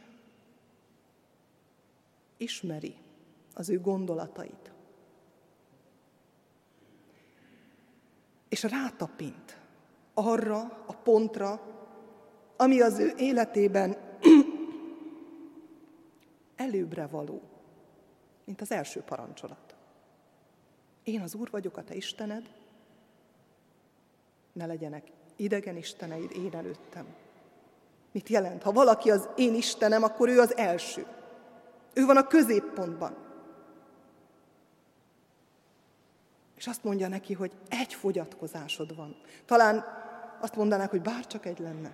ismeri 2.36 2.96
az 3.54 3.68
ő 3.68 3.80
gondolatait. 3.80 4.74
és 8.54 8.62
rátapint 8.62 9.58
arra 10.14 10.60
a 10.86 10.92
pontra, 10.92 11.60
ami 12.56 12.80
az 12.80 12.98
ő 12.98 13.12
életében 13.16 13.96
előbbre 16.56 17.06
való, 17.06 17.42
mint 18.44 18.60
az 18.60 18.70
első 18.70 19.00
parancsolat. 19.00 19.74
Én 21.04 21.20
az 21.20 21.34
Úr 21.34 21.50
vagyok, 21.50 21.76
a 21.76 21.84
te 21.84 21.94
Istened, 21.94 22.52
ne 24.52 24.66
legyenek 24.66 25.10
idegen 25.36 25.76
isteneid 25.76 26.30
én 26.30 26.54
előttem. 26.54 27.06
Mit 28.12 28.28
jelent? 28.28 28.62
Ha 28.62 28.72
valaki 28.72 29.10
az 29.10 29.28
én 29.36 29.54
Istenem, 29.54 30.02
akkor 30.02 30.28
ő 30.28 30.40
az 30.40 30.56
első. 30.56 31.06
Ő 31.92 32.04
van 32.04 32.16
a 32.16 32.26
középpontban. 32.26 33.16
És 36.56 36.66
azt 36.66 36.84
mondja 36.84 37.08
neki, 37.08 37.32
hogy 37.32 37.52
egy 37.68 37.94
fogyatkozásod 37.94 38.96
van. 38.96 39.16
Talán 39.44 39.84
azt 40.40 40.56
mondanák, 40.56 40.90
hogy 40.90 41.02
bárcsak 41.02 41.46
egy 41.46 41.58
lenne. 41.58 41.92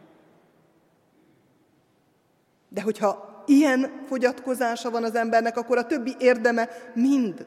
De 2.68 2.82
hogyha 2.82 3.29
ilyen 3.46 4.02
fogyatkozása 4.06 4.90
van 4.90 5.04
az 5.04 5.14
embernek, 5.14 5.56
akkor 5.56 5.78
a 5.78 5.86
többi 5.86 6.14
érdeme 6.18 6.68
mind 6.94 7.46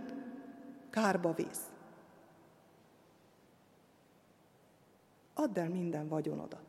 kárba 0.90 1.34
vész. 1.34 1.62
Add 5.34 5.60
el 5.60 5.70
minden 5.70 6.08
vagyonodat. 6.08 6.60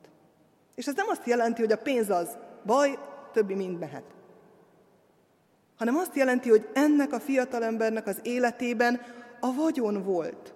És 0.74 0.86
ez 0.86 0.94
nem 0.94 1.08
azt 1.08 1.26
jelenti, 1.26 1.60
hogy 1.60 1.72
a 1.72 1.78
pénz 1.78 2.10
az 2.10 2.28
baj, 2.66 2.98
többi 3.32 3.54
mind 3.54 3.78
mehet. 3.78 4.04
Hanem 5.76 5.96
azt 5.96 6.16
jelenti, 6.16 6.48
hogy 6.48 6.68
ennek 6.72 7.12
a 7.12 7.20
fiatalembernek 7.20 8.06
az 8.06 8.18
életében 8.22 9.00
a 9.40 9.54
vagyon 9.54 10.04
volt. 10.04 10.54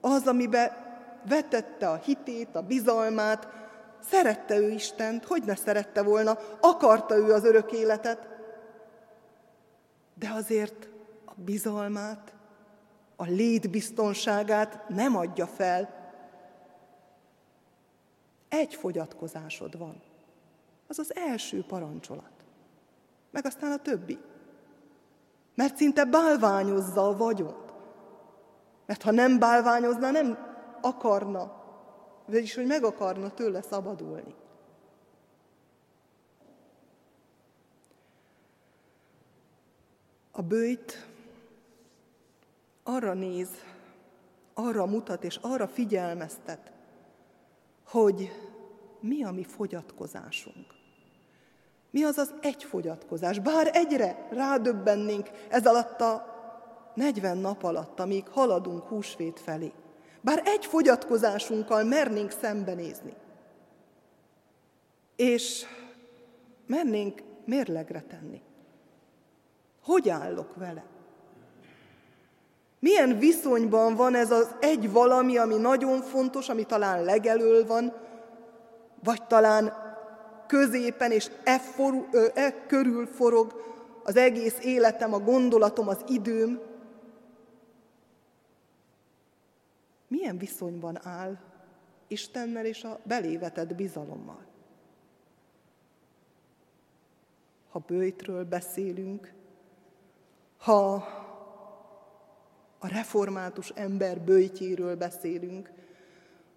Az, 0.00 0.26
amibe 0.26 0.88
vetette 1.28 1.88
a 1.88 1.96
hitét, 1.96 2.56
a 2.56 2.62
bizalmát, 2.62 3.48
szerette 4.02 4.56
ő 4.56 4.70
Istent, 4.70 5.24
hogy 5.24 5.42
ne 5.44 5.54
szerette 5.54 6.02
volna, 6.02 6.38
akarta 6.60 7.16
ő 7.16 7.32
az 7.32 7.44
örök 7.44 7.72
életet, 7.72 8.28
de 10.14 10.30
azért 10.30 10.88
a 11.24 11.32
bizalmát, 11.34 12.34
a 13.16 13.24
létbiztonságát 13.24 14.88
nem 14.88 15.16
adja 15.16 15.46
fel. 15.46 15.98
Egy 18.48 18.74
fogyatkozásod 18.74 19.78
van. 19.78 20.02
Az 20.88 20.98
az 20.98 21.14
első 21.16 21.64
parancsolat. 21.68 22.30
Meg 23.30 23.46
aztán 23.46 23.72
a 23.72 23.76
többi. 23.76 24.18
Mert 25.54 25.76
szinte 25.76 26.04
bálványozza 26.04 27.08
a 27.08 27.16
vagyont. 27.16 27.72
Mert 28.86 29.02
ha 29.02 29.10
nem 29.10 29.38
bálványozna, 29.38 30.10
nem 30.10 30.38
akarna, 30.80 31.59
vagyis 32.30 32.54
hogy 32.54 32.66
meg 32.66 32.84
akarna 32.84 33.30
tőle 33.30 33.62
szabadulni. 33.62 34.34
A 40.30 40.42
bőjt 40.42 41.06
arra 42.82 43.14
néz, 43.14 43.48
arra 44.54 44.86
mutat 44.86 45.24
és 45.24 45.38
arra 45.42 45.68
figyelmeztet, 45.68 46.72
hogy 47.84 48.32
mi 49.00 49.24
a 49.24 49.30
mi 49.30 49.44
fogyatkozásunk. 49.44 50.66
Mi 51.90 52.02
az 52.02 52.18
az 52.18 52.34
egy 52.40 52.64
fogyatkozás? 52.64 53.38
Bár 53.38 53.70
egyre 53.72 54.28
rádöbbennénk 54.30 55.30
ez 55.48 55.66
alatt 55.66 56.00
a 56.00 56.38
40 56.94 57.38
nap 57.38 57.62
alatt, 57.62 58.00
amíg 58.00 58.28
haladunk 58.28 58.82
húsvét 58.82 59.40
felé. 59.40 59.72
Bár 60.20 60.42
egy 60.44 60.66
fogyatkozásunkkal 60.66 61.84
mernénk 61.84 62.30
szembenézni. 62.30 63.14
És 65.16 65.64
mernénk 66.66 67.22
mérlegre 67.44 68.04
tenni. 68.08 68.42
hogy 69.82 70.08
állok 70.08 70.56
vele? 70.56 70.84
Milyen 72.78 73.18
viszonyban 73.18 73.94
van 73.94 74.14
ez 74.14 74.30
az 74.30 74.54
egy 74.60 74.92
valami, 74.92 75.36
ami 75.36 75.56
nagyon 75.56 76.02
fontos, 76.02 76.48
ami 76.48 76.64
talán 76.64 77.04
legelől 77.04 77.66
van, 77.66 77.92
vagy 79.04 79.26
talán 79.26 79.72
középen 80.46 81.10
és 81.10 81.30
e, 81.44 81.58
forú, 81.58 82.06
e 82.34 82.66
körül 82.66 83.06
forog 83.06 83.62
az 84.04 84.16
egész 84.16 84.56
életem, 84.62 85.14
a 85.14 85.18
gondolatom, 85.18 85.88
az 85.88 86.04
időm. 86.08 86.60
Milyen 90.10 90.38
viszonyban 90.38 91.06
áll 91.06 91.38
Istennel 92.06 92.64
és 92.64 92.84
a 92.84 93.00
belévetett 93.04 93.74
bizalommal? 93.74 94.46
Ha 97.70 97.78
bőjtről 97.78 98.44
beszélünk, 98.44 99.32
ha 100.58 100.94
a 102.78 102.88
református 102.88 103.68
ember 103.68 104.20
bőjtjéről 104.20 104.96
beszélünk, 104.96 105.72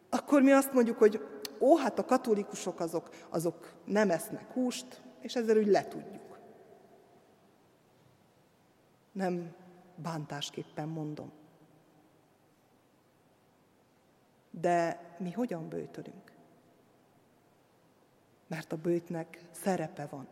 akkor 0.10 0.42
mi 0.42 0.52
azt 0.52 0.74
mondjuk, 0.74 0.98
hogy 0.98 1.22
ó, 1.60 1.78
hát 1.78 2.00
a 2.00 2.06
katolikusok 2.06 2.80
azok, 2.80 3.10
azok 3.30 3.74
nem 3.86 4.10
esznek 4.10 4.52
húst, 4.52 5.02
és 5.20 5.36
ezzel 5.36 5.58
úgy 5.58 5.68
letudjuk. 5.68 6.39
Nem 9.12 9.56
bántásképpen 9.96 10.88
mondom. 10.88 11.32
De 14.62 14.99
mi 15.17 15.31
hogyan 15.31 15.69
bőtölünk? 15.69 16.31
Mert 18.47 18.71
a 18.71 18.77
bőtnek 18.77 19.41
szerepe 19.51 20.06
van. 20.06 20.27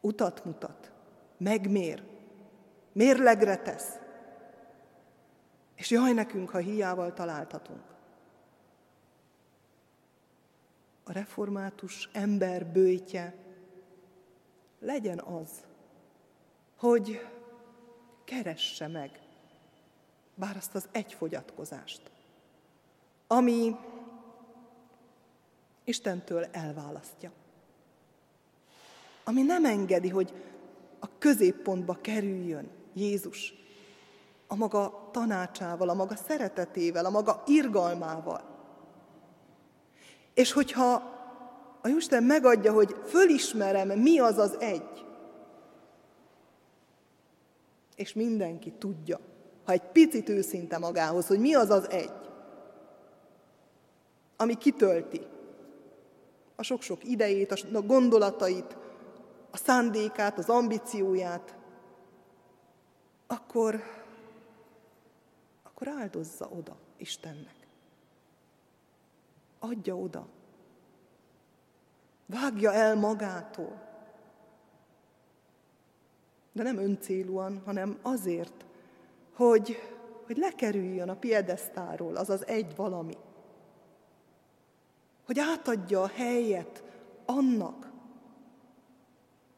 Utat 0.00 0.44
mutat, 0.44 0.92
megmér, 1.36 2.02
mérlegre 2.92 3.56
tesz. 3.56 3.98
És 5.74 5.90
jaj 5.90 6.12
nekünk, 6.12 6.50
ha 6.50 6.58
hiával 6.58 7.12
találtatunk. 7.12 7.84
A 11.04 11.12
református 11.12 12.08
ember 12.12 12.66
bőjtje 12.66 13.34
legyen 14.78 15.18
az, 15.18 15.50
hogy 16.76 17.26
keresse 18.24 18.86
meg 18.86 19.20
bár 20.34 20.56
azt 20.56 20.74
az 20.74 20.88
egyfogyatkozást, 20.92 22.10
ami 23.26 23.76
Istentől 25.84 26.44
elválasztja. 26.44 27.30
Ami 29.24 29.42
nem 29.42 29.64
engedi, 29.64 30.08
hogy 30.08 30.34
a 30.98 31.06
középpontba 31.18 31.98
kerüljön 32.00 32.70
Jézus 32.92 33.54
a 34.46 34.54
maga 34.54 35.08
tanácsával, 35.12 35.88
a 35.88 35.94
maga 35.94 36.16
szeretetével, 36.16 37.04
a 37.04 37.10
maga 37.10 37.42
irgalmával. 37.46 38.42
És 40.34 40.52
hogyha 40.52 40.92
a 41.82 41.88
Isten 41.88 42.22
megadja, 42.22 42.72
hogy 42.72 42.96
fölismerem, 43.04 43.88
mi 43.88 44.18
az 44.18 44.38
az 44.38 44.56
egy, 44.60 45.04
és 47.96 48.12
mindenki 48.12 48.72
tudja, 48.72 49.18
ha 49.64 49.72
egy 49.72 49.82
picit 49.92 50.28
őszinte 50.28 50.78
magához, 50.78 51.26
hogy 51.26 51.38
mi 51.38 51.54
az 51.54 51.70
az 51.70 51.90
egy, 51.90 52.25
ami 54.36 54.54
kitölti 54.54 55.20
a 56.56 56.62
sok-sok 56.62 57.04
idejét, 57.04 57.52
a 57.52 57.80
gondolatait, 57.80 58.76
a 59.50 59.56
szándékát, 59.56 60.38
az 60.38 60.48
ambícióját, 60.48 61.56
akkor, 63.26 63.82
akkor 65.62 65.88
áldozza 65.88 66.48
oda 66.48 66.76
Istennek. 66.96 67.54
Adja 69.58 69.96
oda. 69.96 70.26
Vágja 72.26 72.72
el 72.72 72.94
magától. 72.94 73.84
De 76.52 76.62
nem 76.62 76.78
öncélúan, 76.78 77.62
hanem 77.64 77.98
azért, 78.02 78.64
hogy, 79.34 79.76
hogy 80.26 80.36
lekerüljön 80.36 81.08
a 81.08 81.16
piedesztáról 81.16 82.16
az 82.16 82.30
az 82.30 82.46
egy 82.46 82.76
valami. 82.76 83.16
Hogy 85.26 85.38
átadja 85.38 86.02
a 86.02 86.10
helyet 86.14 86.82
annak, 87.26 87.90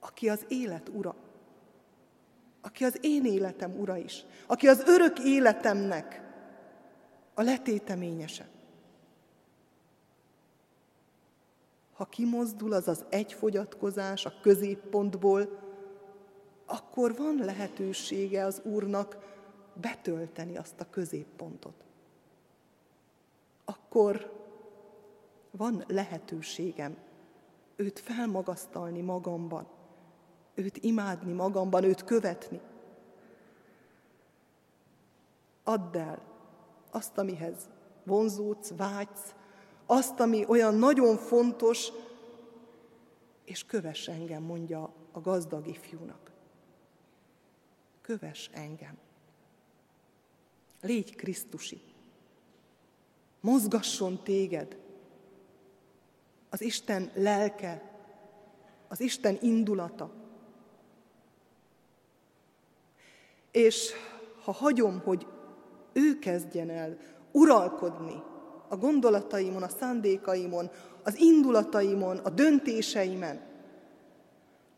aki 0.00 0.28
az 0.28 0.44
élet 0.48 0.88
ura, 0.88 1.14
aki 2.60 2.84
az 2.84 2.98
én 3.00 3.24
életem 3.24 3.78
ura 3.80 3.96
is, 3.96 4.24
aki 4.46 4.68
az 4.68 4.82
örök 4.86 5.18
életemnek 5.18 6.22
a 7.34 7.42
letéteményese. 7.42 8.48
Ha 11.92 12.04
kimozdul 12.04 12.72
az 12.72 12.88
az 12.88 13.04
egyfogyatkozás 13.08 14.24
a 14.24 14.32
középpontból, 14.40 15.58
akkor 16.66 17.16
van 17.16 17.36
lehetősége 17.36 18.44
az 18.44 18.60
Úrnak 18.64 19.18
betölteni 19.72 20.56
azt 20.56 20.80
a 20.80 20.90
középpontot. 20.90 21.84
Akkor 23.64 24.37
van 25.50 25.84
lehetőségem 25.86 26.96
őt 27.76 27.98
felmagasztalni 27.98 29.00
magamban, 29.00 29.66
őt 30.54 30.76
imádni 30.76 31.32
magamban, 31.32 31.84
őt 31.84 32.04
követni. 32.04 32.60
Add 35.64 35.96
el 35.96 36.22
azt, 36.90 37.18
amihez 37.18 37.68
vonzódsz, 38.04 38.72
vágysz, 38.76 39.34
azt, 39.86 40.20
ami 40.20 40.44
olyan 40.48 40.74
nagyon 40.74 41.16
fontos, 41.16 41.88
és 43.44 43.64
kövess 43.64 44.08
engem, 44.08 44.42
mondja 44.42 44.92
a 45.12 45.20
gazdag 45.20 45.66
ifjúnak. 45.66 46.30
Kövess 48.00 48.48
engem. 48.52 48.98
Légy 50.80 51.16
Krisztusi. 51.16 51.80
Mozgasson 53.40 54.22
téged. 54.22 54.78
Az 56.50 56.60
Isten 56.60 57.10
lelke, 57.14 57.82
az 58.88 59.00
Isten 59.00 59.38
indulata. 59.40 60.10
És 63.50 63.92
ha 64.44 64.52
hagyom, 64.52 65.00
hogy 65.04 65.26
ő 65.92 66.18
kezdjen 66.18 66.70
el 66.70 66.98
uralkodni 67.32 68.22
a 68.68 68.76
gondolataimon, 68.76 69.62
a 69.62 69.68
szándékaimon, 69.68 70.70
az 71.02 71.18
indulataimon, 71.18 72.16
a 72.16 72.30
döntéseimen, 72.30 73.40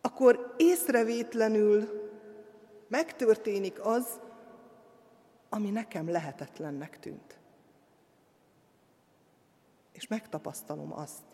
akkor 0.01 0.55
észrevétlenül 0.57 1.89
megtörténik 2.89 3.85
az, 3.85 4.21
ami 5.49 5.71
nekem 5.71 6.11
lehetetlennek 6.11 6.99
tűnt. 6.99 7.39
És 9.93 10.07
megtapasztalom 10.07 10.93
azt, 10.93 11.30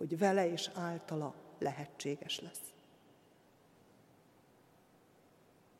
hogy 0.00 0.18
vele 0.18 0.50
és 0.50 0.70
általa 0.74 1.34
lehetséges 1.58 2.40
lesz. 2.40 2.72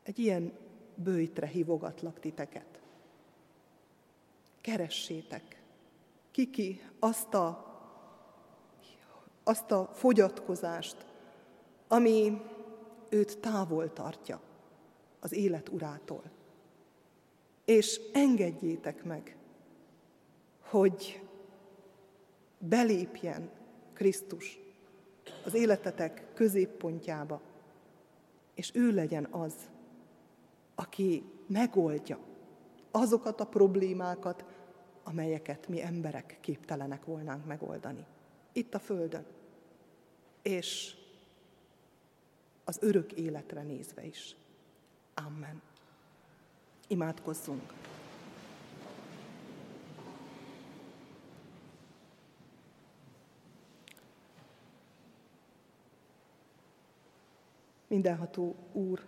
Egy 0.03 0.19
ilyen 0.19 0.53
bőjtre 0.95 1.47
hívogatlak 1.47 2.21
titeket. 2.21 2.81
Keressétek 4.61 5.63
kiki 6.31 6.83
azt 6.99 7.35
a, 7.35 7.65
azt 9.43 9.71
a 9.71 9.91
fogyatkozást, 9.95 11.07
ami 11.89 12.41
őt 13.09 13.39
távol 13.39 13.93
tartja 13.93 14.41
az 15.21 15.33
élet 15.33 15.69
urától. 15.69 16.23
És 17.65 18.01
engedjétek 18.13 19.05
meg, 19.05 19.37
hogy 20.61 21.23
belépjen 22.59 23.51
Krisztus 24.01 24.59
az 25.45 25.55
életetek 25.55 26.25
középpontjába, 26.35 27.41
és 28.55 28.71
ő 28.75 28.91
legyen 28.91 29.25
az, 29.31 29.55
aki 30.75 31.25
megoldja 31.47 32.19
azokat 32.91 33.41
a 33.41 33.47
problémákat, 33.47 34.45
amelyeket 35.03 35.69
mi 35.69 35.83
emberek 35.83 36.39
képtelenek 36.41 37.05
volnánk 37.05 37.47
megoldani. 37.47 38.07
Itt 38.53 38.75
a 38.75 38.79
Földön. 38.79 39.27
És 40.43 40.95
az 42.65 42.79
örök 42.81 43.13
életre 43.13 43.63
nézve 43.63 44.05
is. 44.07 44.37
Amen. 45.15 45.63
Imádkozzunk. 46.89 47.73
mindenható 57.91 58.57
Úr. 58.73 59.01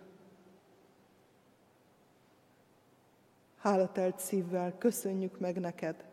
Hálatelt 3.57 4.19
szívvel 4.19 4.77
köszönjük 4.77 5.39
meg 5.39 5.59
neked, 5.59 6.05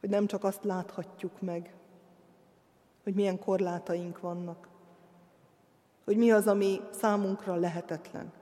hogy 0.00 0.08
nem 0.08 0.26
csak 0.26 0.44
azt 0.44 0.64
láthatjuk 0.64 1.40
meg, 1.40 1.74
hogy 3.02 3.14
milyen 3.14 3.38
korlátaink 3.38 4.20
vannak, 4.20 4.68
hogy 6.04 6.16
mi 6.16 6.30
az, 6.30 6.46
ami 6.46 6.80
számunkra 6.90 7.54
lehetetlen, 7.54 8.32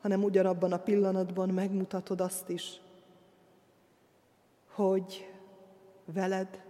hanem 0.00 0.22
ugyanabban 0.22 0.72
a 0.72 0.82
pillanatban 0.82 1.48
megmutatod 1.48 2.20
azt 2.20 2.48
is, 2.48 2.80
hogy 4.66 5.32
veled 6.04 6.64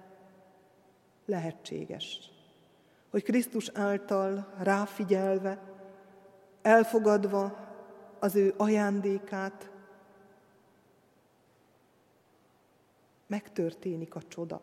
lehetséges. 1.24 2.30
Hogy 3.12 3.22
Krisztus 3.22 3.68
által 3.68 4.54
ráfigyelve, 4.58 5.62
elfogadva 6.62 7.68
az 8.18 8.34
ő 8.34 8.54
ajándékát, 8.56 9.70
megtörténik 13.26 14.14
a 14.14 14.22
csoda. 14.28 14.60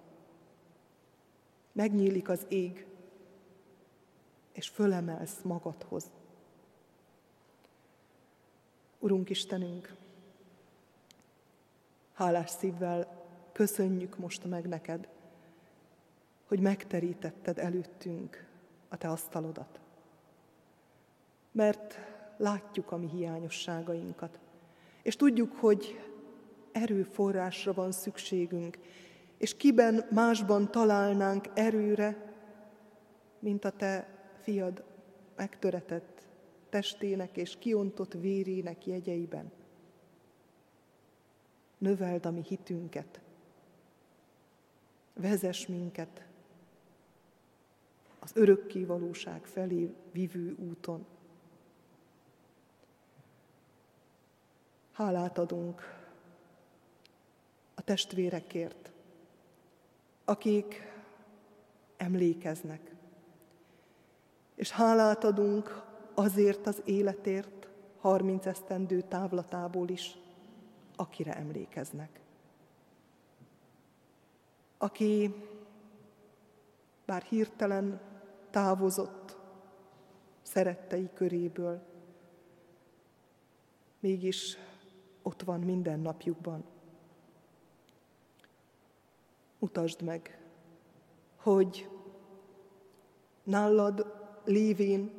Megnyílik 1.72 2.30
az 2.30 2.46
ég, 2.48 2.88
és 4.52 4.68
fölemelsz 4.68 5.42
magadhoz. 5.42 6.04
Urunk 9.00 9.30
Istenünk, 9.30 9.96
hálás 12.14 12.50
szívvel 12.50 13.26
köszönjük 13.52 14.18
most 14.18 14.46
meg 14.46 14.68
neked, 14.68 15.08
hogy 16.50 16.60
megterítetted 16.60 17.58
előttünk 17.58 18.46
a 18.88 18.98
te 18.98 19.08
asztalodat. 19.08 19.80
Mert 21.52 21.98
látjuk 22.38 22.92
a 22.92 22.98
mi 22.98 23.10
hiányosságainkat, 23.10 24.40
és 25.02 25.16
tudjuk, 25.16 25.56
hogy 25.56 26.00
erőforrásra 26.72 27.74
van 27.74 27.92
szükségünk, 27.92 28.78
és 29.38 29.58
kiben 29.58 30.06
másban 30.12 30.72
találnánk 30.72 31.48
erőre, 31.54 32.34
mint 33.40 33.66
a 33.66 33.70
te 33.70 34.08
fiad 34.42 34.84
megtöretett 35.36 36.28
testének 36.70 37.38
és 37.38 37.58
kiontott 37.60 38.14
vérének 38.14 38.86
jegyeiben. 38.86 39.52
Növeld 41.78 42.26
a 42.26 42.32
mi 42.32 42.42
hitünket, 42.48 43.22
vezess 45.14 45.66
minket 45.66 46.29
az 48.20 48.32
örökké 48.34 48.84
valóság 48.84 49.46
felé 49.46 49.94
vívő 50.12 50.56
úton. 50.70 51.06
Hálát 54.92 55.38
adunk 55.38 55.82
a 57.76 57.82
testvérekért, 57.82 58.92
akik 60.26 60.92
emlékeznek. 61.98 62.96
És 64.56 64.72
hálát 64.72 65.24
adunk 65.24 65.82
azért 66.14 66.68
az 66.68 66.82
életért, 66.86 67.68
30 68.00 68.46
esztendő 68.46 69.02
távlatából 69.02 69.90
is, 69.90 70.18
akire 70.96 71.36
emlékeznek. 71.36 72.20
Aki 74.78 75.34
bár 77.06 77.22
hirtelen 77.22 78.02
távozott 78.50 79.38
szerettei 80.42 81.10
köréből, 81.14 81.82
mégis 84.00 84.58
ott 85.22 85.42
van 85.42 85.60
minden 85.60 86.00
napjukban. 86.00 86.64
Mutasd 89.60 90.02
meg, 90.02 90.42
hogy 91.36 91.90
nálad 93.44 94.14
lévén 94.46 95.12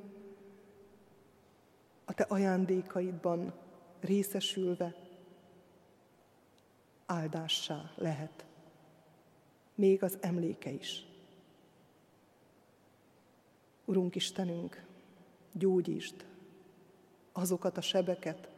a 2.05 2.13
te 2.13 2.23
ajándékaidban 2.29 3.53
részesülve 4.01 4.95
áldássá 7.07 7.91
lehet, 7.97 8.45
még 9.75 10.03
az 10.03 10.19
emléke 10.21 10.71
is. 10.71 11.10
Urunk 13.91 14.15
Istenünk, 14.15 14.85
gyógyítsd 15.53 16.27
azokat 17.33 17.77
a 17.77 17.81
sebeket, 17.81 18.49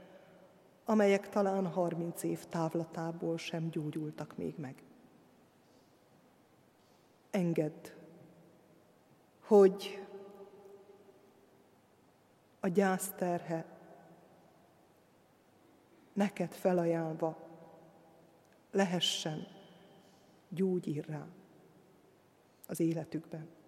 amelyek 0.84 1.28
talán 1.28 1.66
harminc 1.66 2.22
év 2.22 2.44
távlatából 2.44 3.38
sem 3.38 3.70
gyógyultak 3.70 4.36
még 4.36 4.54
meg. 4.58 4.82
Engedd, 7.30 7.88
hogy 9.40 10.04
a 12.60 12.68
gyászterhe 12.68 13.64
neked 16.12 16.52
felajánlva 16.52 17.38
lehessen 18.70 19.46
gyógyírrá 20.48 21.26
az 22.66 22.80
életükben. 22.80 23.60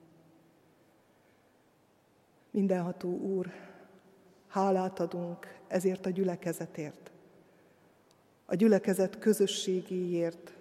Mindenható 2.55 3.19
Úr, 3.19 3.53
hálát 4.49 5.01
adunk 5.01 5.59
ezért 5.69 6.07
a 6.07 6.11
gyülekezetért, 6.11 7.11
a 8.47 8.55
gyülekezet 8.55 9.19
közösségéért, 9.19 10.53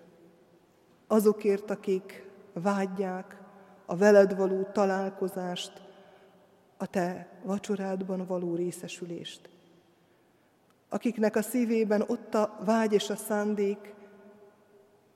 azokért, 1.07 1.69
akik 1.69 2.29
vágyják 2.53 3.41
a 3.85 3.95
veled 3.95 4.35
való 4.35 4.63
találkozást, 4.63 5.81
a 6.77 6.85
te 6.85 7.39
vacsorádban 7.43 8.25
való 8.25 8.55
részesülést. 8.55 9.49
Akiknek 10.89 11.35
a 11.35 11.41
szívében 11.41 12.01
ott 12.07 12.33
a 12.33 12.59
vágy 12.65 12.93
és 12.93 13.09
a 13.09 13.15
szándék, 13.15 13.93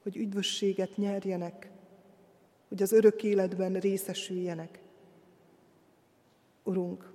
hogy 0.04 0.18
üdvösséget 0.18 0.98
nyerjenek, 0.98 1.72
hogy 2.68 2.82
az 2.82 2.92
örök 2.92 3.24
életben 3.24 3.74
részesüljenek. 3.74 4.86
Urunk, 6.68 7.14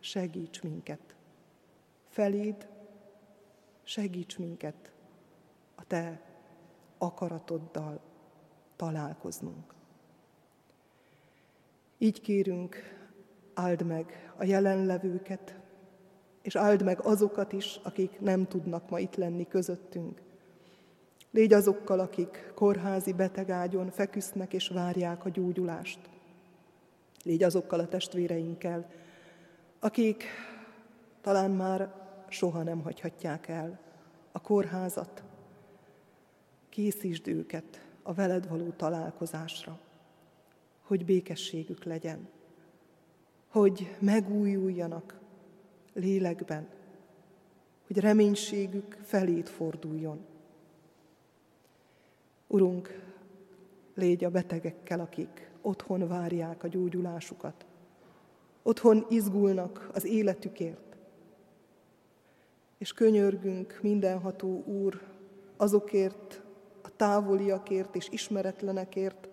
segíts 0.00 0.62
minket. 0.62 1.14
Feléd, 2.08 2.68
segíts 3.82 4.38
minket 4.38 4.92
a 5.74 5.84
Te 5.86 6.20
akaratoddal 6.98 8.00
találkoznunk. 8.76 9.74
Így 11.98 12.20
kérünk, 12.20 12.76
áld 13.54 13.86
meg 13.86 14.32
a 14.36 14.44
jelenlevőket, 14.44 15.58
és 16.42 16.56
áld 16.56 16.82
meg 16.82 17.00
azokat 17.00 17.52
is, 17.52 17.80
akik 17.82 18.20
nem 18.20 18.46
tudnak 18.46 18.90
ma 18.90 18.98
itt 18.98 19.14
lenni 19.14 19.46
közöttünk. 19.46 20.22
Légy 21.30 21.52
azokkal, 21.52 22.00
akik 22.00 22.52
kórházi 22.54 23.12
betegágyon 23.12 23.90
feküsznek 23.90 24.52
és 24.52 24.68
várják 24.68 25.24
a 25.24 25.28
gyógyulást. 25.28 26.14
Légy 27.26 27.42
azokkal 27.42 27.80
a 27.80 27.88
testvéreinkkel, 27.88 28.90
akik 29.78 30.24
talán 31.20 31.50
már 31.50 31.94
soha 32.28 32.62
nem 32.62 32.82
hagyhatják 32.82 33.48
el 33.48 33.78
a 34.32 34.40
kórházat. 34.40 35.22
Készítsd 36.68 37.28
őket 37.28 37.86
a 38.02 38.12
veled 38.14 38.48
való 38.48 38.70
találkozásra, 38.70 39.78
hogy 40.82 41.04
békességük 41.04 41.84
legyen, 41.84 42.28
hogy 43.48 43.96
megújuljanak 43.98 45.18
lélekben, 45.92 46.68
hogy 47.86 47.98
reménységük 47.98 48.98
felét 49.02 49.48
forduljon. 49.48 50.24
Urunk, 52.46 53.02
légy 53.94 54.24
a 54.24 54.30
betegekkel, 54.30 55.00
akik 55.00 55.50
otthon 55.66 56.08
várják 56.08 56.62
a 56.62 56.68
gyógyulásukat, 56.68 57.66
otthon 58.62 59.06
izgulnak 59.08 59.90
az 59.92 60.04
életükért, 60.04 60.96
és 62.78 62.92
könyörgünk 62.92 63.78
mindenható 63.82 64.64
Úr 64.64 65.00
azokért, 65.56 66.40
a 66.82 66.96
távoliakért 66.96 67.96
és 67.96 68.08
ismeretlenekért, 68.10 69.28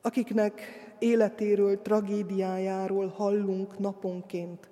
akiknek 0.00 0.60
életéről, 0.98 1.82
tragédiájáról 1.82 3.08
hallunk 3.08 3.78
naponként, 3.78 4.68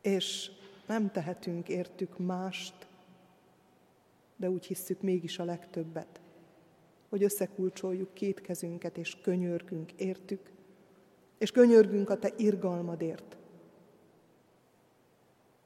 és 0.00 0.50
nem 0.86 1.10
tehetünk 1.10 1.68
értük 1.68 2.18
mást, 2.18 2.86
de 4.36 4.50
úgy 4.50 4.66
hisszük 4.66 5.00
mégis 5.00 5.38
a 5.38 5.44
legtöbbet, 5.44 6.21
hogy 7.12 7.22
összekulcsoljuk 7.22 8.14
két 8.14 8.40
kezünket, 8.40 8.96
és 8.96 9.20
könyörgünk 9.22 9.92
értük, 9.92 10.50
és 11.38 11.50
könyörgünk 11.50 12.10
a 12.10 12.18
Te 12.18 12.30
irgalmadért. 12.36 13.36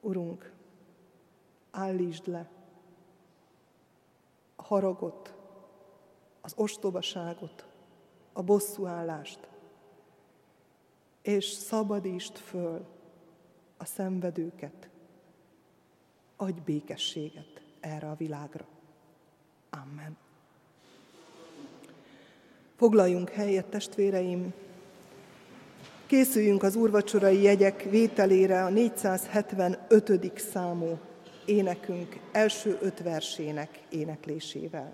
Urunk, 0.01 0.53
állítsd 1.70 2.26
le 2.26 2.51
a 4.57 4.62
haragot, 4.62 5.34
az 6.40 6.53
ostobaságot, 6.57 7.66
a 8.32 8.42
bosszúállást, 8.42 9.49
és 11.22 11.44
szabadítsd 11.44 12.36
föl 12.36 12.86
a 13.76 13.84
szenvedőket, 13.84 14.88
adj 16.36 16.61
békességet 16.64 17.62
erre 17.80 18.11
a 18.11 18.14
világra. 18.14 18.66
Amen. 19.70 20.26
Foglaljunk 22.77 23.31
helyet, 23.31 23.66
testvéreim! 23.66 24.53
Készüljünk 26.07 26.62
az 26.62 26.77
úrvacsorai 26.77 27.43
jegyek 27.43 27.83
vételére 27.91 28.64
a 28.64 28.68
475. 28.68 30.33
számú 30.53 30.99
énekünk 31.45 32.18
első 32.33 32.79
öt 32.81 33.03
versének 33.03 33.68
éneklésével. 33.91 34.93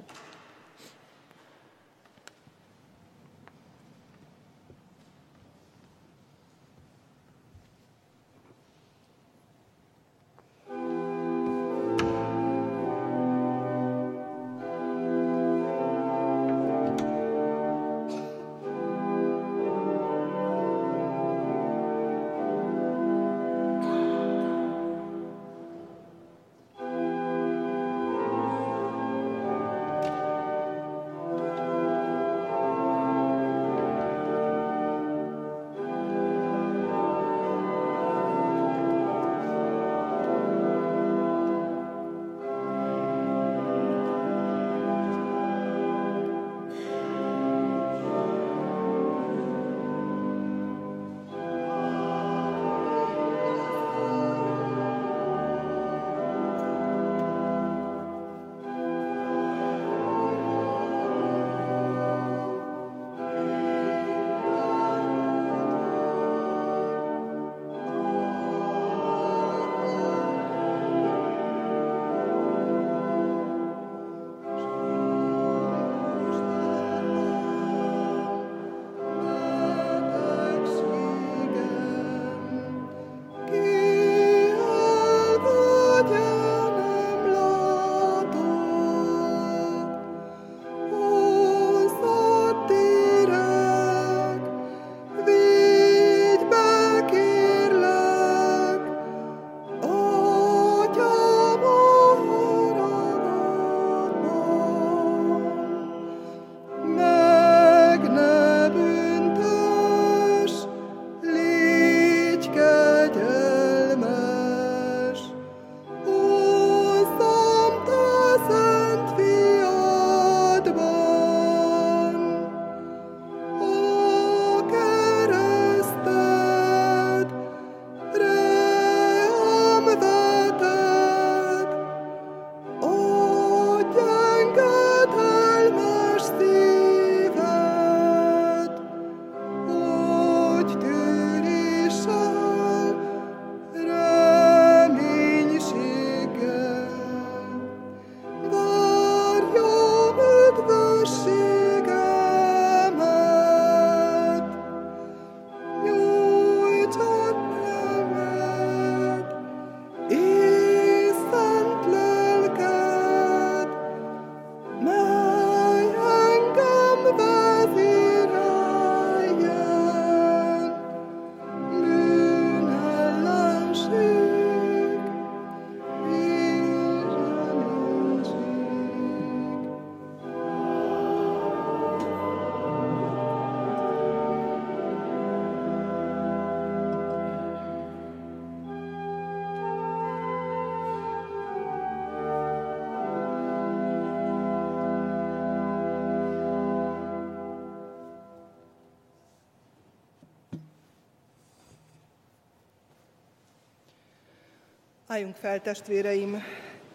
Álljunk 205.12 205.36
fel, 205.36 205.60
testvéreim, 205.60 206.42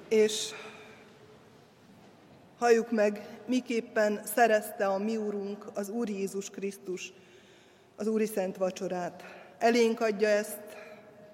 és 0.08 0.50
halljuk 2.58 2.92
meg, 2.92 3.28
miképpen 3.46 4.22
szerezte 4.36 4.88
a 4.88 4.98
mi 4.98 5.18
Úrunk, 5.18 5.66
az 5.74 5.90
Úr 5.90 6.10
Jézus 6.10 6.50
Krisztus, 6.50 7.14
az 7.96 8.08
Úri 8.08 8.26
Szent 8.26 8.58
Vacsorát. 8.58 9.24
Elénk 9.58 10.00
adja 10.00 10.28
ezt 10.28 10.60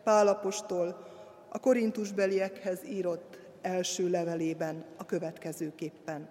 Pálapostól 0.04 1.08
a 1.50 1.60
korintusbeliekhez 1.60 2.80
írott 2.86 3.38
első 3.62 4.10
levelében 4.10 4.86
a 4.98 5.06
következőképpen. 5.06 6.30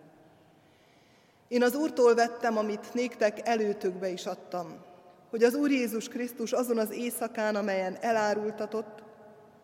Én 1.49 1.63
az 1.63 1.75
Úrtól 1.75 2.15
vettem, 2.15 2.57
amit 2.57 2.95
néktek 2.95 3.49
előtökbe 3.49 4.09
is 4.09 4.27
adtam, 4.27 4.85
hogy 5.31 5.43
az 5.43 5.55
Úr 5.55 5.71
Jézus 5.71 6.09
Krisztus 6.09 6.53
azon 6.53 6.79
az 6.79 6.91
éjszakán, 6.91 7.57
amelyen 7.57 7.97
elárultatott, 8.01 9.02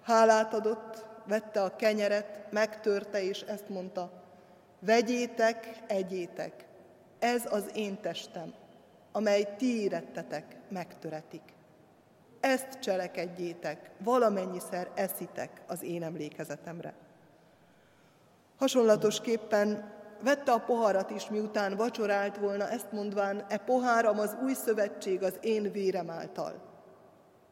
Hálát 0.03 0.55
adott, 0.55 1.05
vette 1.27 1.63
a 1.63 1.77
kenyeret, 1.77 2.47
megtörte, 2.51 3.23
és 3.23 3.41
ezt 3.41 3.69
mondta, 3.69 4.11
vegyétek, 4.81 5.83
egyétek, 5.87 6.65
ez 7.19 7.53
az 7.53 7.65
én 7.75 8.01
testem, 8.01 8.53
amely 9.13 9.55
ti 9.57 9.83
érettetek, 9.83 10.57
megtöretik. 10.69 11.43
Ezt 12.41 12.79
cselekedjétek, 12.81 13.91
valamennyiszer 13.99 14.89
eszitek 14.95 15.63
az 15.67 15.83
én 15.83 16.03
emlékezetemre. 16.03 16.95
Hasonlatosképpen 18.59 19.93
vette 20.23 20.53
a 20.53 20.59
poharat 20.59 21.11
is, 21.11 21.29
miután 21.29 21.77
vacsorált 21.77 22.37
volna, 22.37 22.69
ezt 22.69 22.93
mondván, 22.93 23.45
e 23.49 23.57
poháram 23.57 24.19
az 24.19 24.37
új 24.43 24.53
szövetség 24.53 25.23
az 25.23 25.39
én 25.41 25.73
vérem 25.73 26.11
által. 26.11 26.68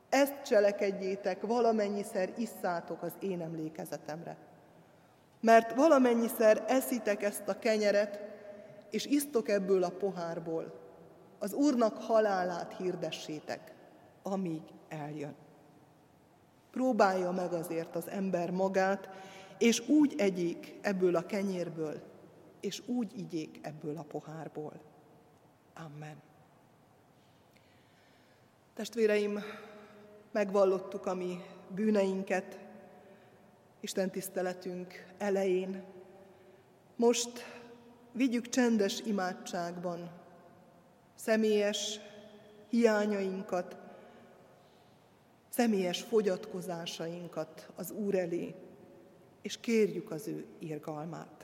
Ezt 0.09 0.43
cselekedjétek, 0.43 1.43
valamennyiszer 1.43 2.33
isszátok 2.37 3.03
az 3.03 3.13
én 3.21 3.41
emlékezetemre. 3.41 4.37
Mert 5.41 5.75
valamennyiszer 5.75 6.65
eszitek 6.69 7.23
ezt 7.23 7.49
a 7.49 7.59
kenyeret, 7.59 8.21
és 8.91 9.07
isztok 9.07 9.49
ebből 9.49 9.83
a 9.83 9.91
pohárból, 9.91 10.75
az 11.39 11.53
Úrnak 11.53 11.97
halálát 11.97 12.77
hirdessétek, 12.77 13.75
amíg 14.23 14.63
eljön. 14.89 15.35
Próbálja 16.71 17.31
meg 17.31 17.53
azért 17.53 17.97
az 17.97 18.09
ember 18.09 18.51
magát, 18.51 19.09
és 19.59 19.89
úgy 19.89 20.15
egyék 20.17 20.79
ebből 20.83 21.17
a 21.17 21.27
kenyérből, 21.27 22.03
és 22.61 22.83
úgy 22.87 23.19
igyék 23.19 23.59
ebből 23.63 23.97
a 23.97 24.03
pohárból. 24.03 24.73
Amen. 25.75 26.17
Testvéreim, 28.75 29.43
megvallottuk 30.37 31.07
a 31.07 31.15
mi 31.15 31.45
bűneinket 31.75 32.59
Isten 33.81 34.11
tiszteletünk 34.11 35.07
elején. 35.19 35.85
Most 36.97 37.31
vigyük 38.13 38.49
csendes 38.49 39.01
imádságban 39.05 40.11
személyes 41.15 42.01
hiányainkat, 42.69 43.77
személyes 45.49 46.03
fogyatkozásainkat 46.03 47.69
az 47.75 47.91
Úr 47.91 48.15
elé, 48.15 48.55
és 49.43 49.61
kérjük 49.61 50.11
az 50.11 50.29
ő 50.29 50.47
irgalmát. 50.59 51.36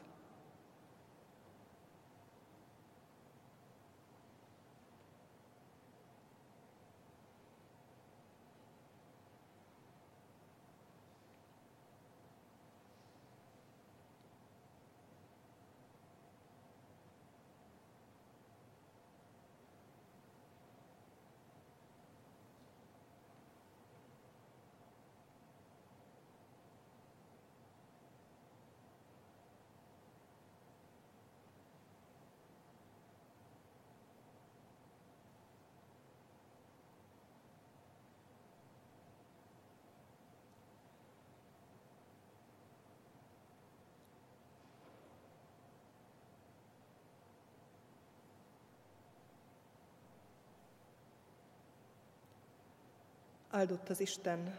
Áldott 53.55 53.89
az 53.89 54.01
Isten, 54.01 54.59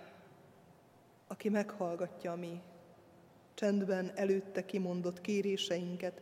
aki 1.28 1.50
meghallgatja 1.50 2.32
a 2.32 2.36
mi 2.36 2.62
csendben 3.54 4.12
előtte 4.16 4.66
kimondott 4.66 5.22
kéréseinket, 5.22 6.22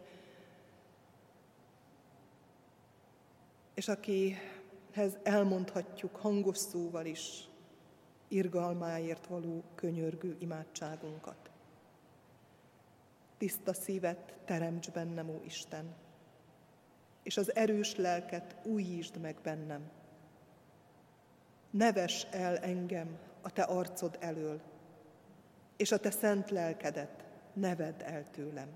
és 3.73 3.87
akihez 3.87 5.17
elmondhatjuk 5.23 6.15
hangos 6.15 6.57
szóval 6.57 7.05
is 7.05 7.47
irgalmáért 8.27 9.27
való 9.27 9.63
könyörgő 9.75 10.35
imádságunkat. 10.39 11.51
Tiszta 13.37 13.73
szívet 13.73 14.33
teremts 14.45 14.91
bennem, 14.91 15.29
ó 15.29 15.41
Isten, 15.45 15.95
és 17.23 17.37
az 17.37 17.55
erős 17.55 17.95
lelket 17.95 18.55
újítsd 18.63 19.17
meg 19.17 19.37
bennem, 19.43 19.89
neves 21.71 22.27
el 22.31 22.57
engem 22.57 23.19
a 23.41 23.49
te 23.49 23.61
arcod 23.61 24.17
elől, 24.19 24.61
és 25.77 25.91
a 25.91 25.97
te 25.97 26.11
szent 26.11 26.49
lelkedet 26.49 27.25
neved 27.53 28.01
el 28.05 28.29
tőlem. 28.29 28.69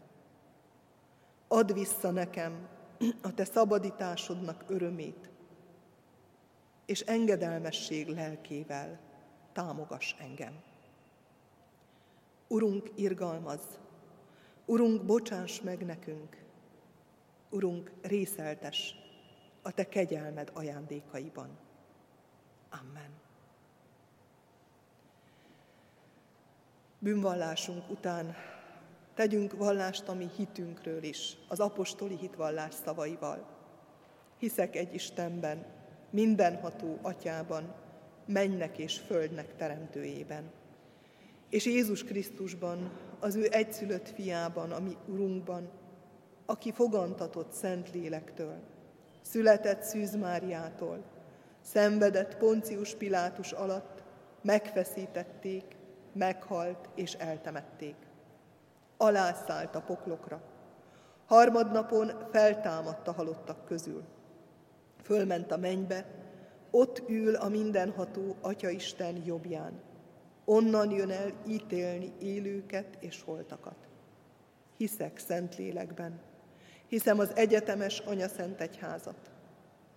Add 1.48 1.74
vissza 1.74 2.12
nekem 2.12 2.68
a 3.22 3.34
te 3.34 3.46
szabadításodnak 3.46 4.64
örömét, 4.68 5.30
és 6.86 7.02
engedelmesség 7.02 8.08
lelkével 8.08 9.00
támogass 9.54 10.16
engem. 10.20 10.64
Urunk, 12.48 12.91
irgalmaz, 12.96 13.62
Urunk, 14.66 15.06
bocsáss 15.06 15.62
meg 15.62 15.86
nekünk, 15.86 16.43
Urunk, 17.50 17.91
részeltes 18.02 18.96
a 19.62 19.72
Te 19.72 19.89
kegyelmed 19.89 20.52
ajándékaiban. 20.54 21.64
Amen. 22.80 23.09
Bűnvallásunk 26.99 27.89
után 27.89 28.36
tegyünk 29.13 29.57
vallást 29.57 30.07
a 30.07 30.13
mi 30.13 30.30
hitünkről 30.36 31.03
is, 31.03 31.38
az 31.47 31.59
apostoli 31.59 32.17
hitvallás 32.17 32.73
szavaival. 32.73 33.45
Hiszek 34.38 34.76
egy 34.76 34.93
Istenben, 34.93 35.65
mindenható 36.09 36.99
atyában, 37.01 37.73
mennek 38.26 38.78
és 38.78 38.97
földnek 38.97 39.55
teremtőjében. 39.55 40.51
És 41.49 41.65
Jézus 41.65 42.03
Krisztusban, 42.03 42.91
az 43.19 43.36
ő 43.36 43.47
egyszülött 43.51 44.09
fiában, 44.09 44.71
a 44.71 44.80
mi 44.80 44.97
Urunkban, 45.07 45.69
aki 46.45 46.71
fogantatott 46.71 47.51
Szent 47.51 47.91
Lélektől, 47.93 48.55
született 49.21 49.82
Szűz 49.82 50.15
Máriától, 50.15 51.03
Szenvedett 51.72 52.38
Poncius 52.38 52.95
Pilátus 52.95 53.51
alatt, 53.51 54.03
megfeszítették, 54.41 55.63
meghalt 56.13 56.89
és 56.95 57.13
eltemették. 57.13 57.95
Alászállt 58.97 59.76
a 59.76 59.82
poklokra. 59.82 60.41
Harmadnapon 61.26 62.11
feltámadt 62.32 63.07
a 63.07 63.11
halottak 63.11 63.66
közül. 63.66 64.03
Fölment 65.03 65.51
a 65.51 65.57
mennybe, 65.57 66.05
ott 66.72 67.09
ül 67.09 67.36
a 67.36 67.49
mindenható 67.49 68.36
Atyaisten 68.41 69.22
jobbján. 69.26 69.82
Onnan 70.45 70.91
jön 70.91 71.11
el 71.11 71.32
ítélni 71.47 72.13
élőket 72.20 72.97
és 72.99 73.22
holtakat. 73.26 73.78
Hiszek 74.78 75.18
szent 75.18 75.55
lélekben, 75.55 76.20
hiszem 76.88 77.20
az 77.20 77.36
egyetemes 77.36 77.99
Anya 77.99 78.28
Szent 78.28 78.61
Egyházat, 78.61 79.32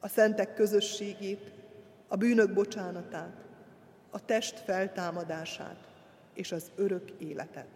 a 0.01 0.09
szentek 0.09 0.55
közösségét, 0.55 1.58
a 2.09 2.17
bűnök 2.17 2.53
bocsánatát, 2.53 3.45
a 4.11 4.25
test 4.25 4.59
feltámadását 4.59 5.77
és 6.35 6.53
az 6.53 6.71
örök 6.77 7.11
életet. 7.11 7.69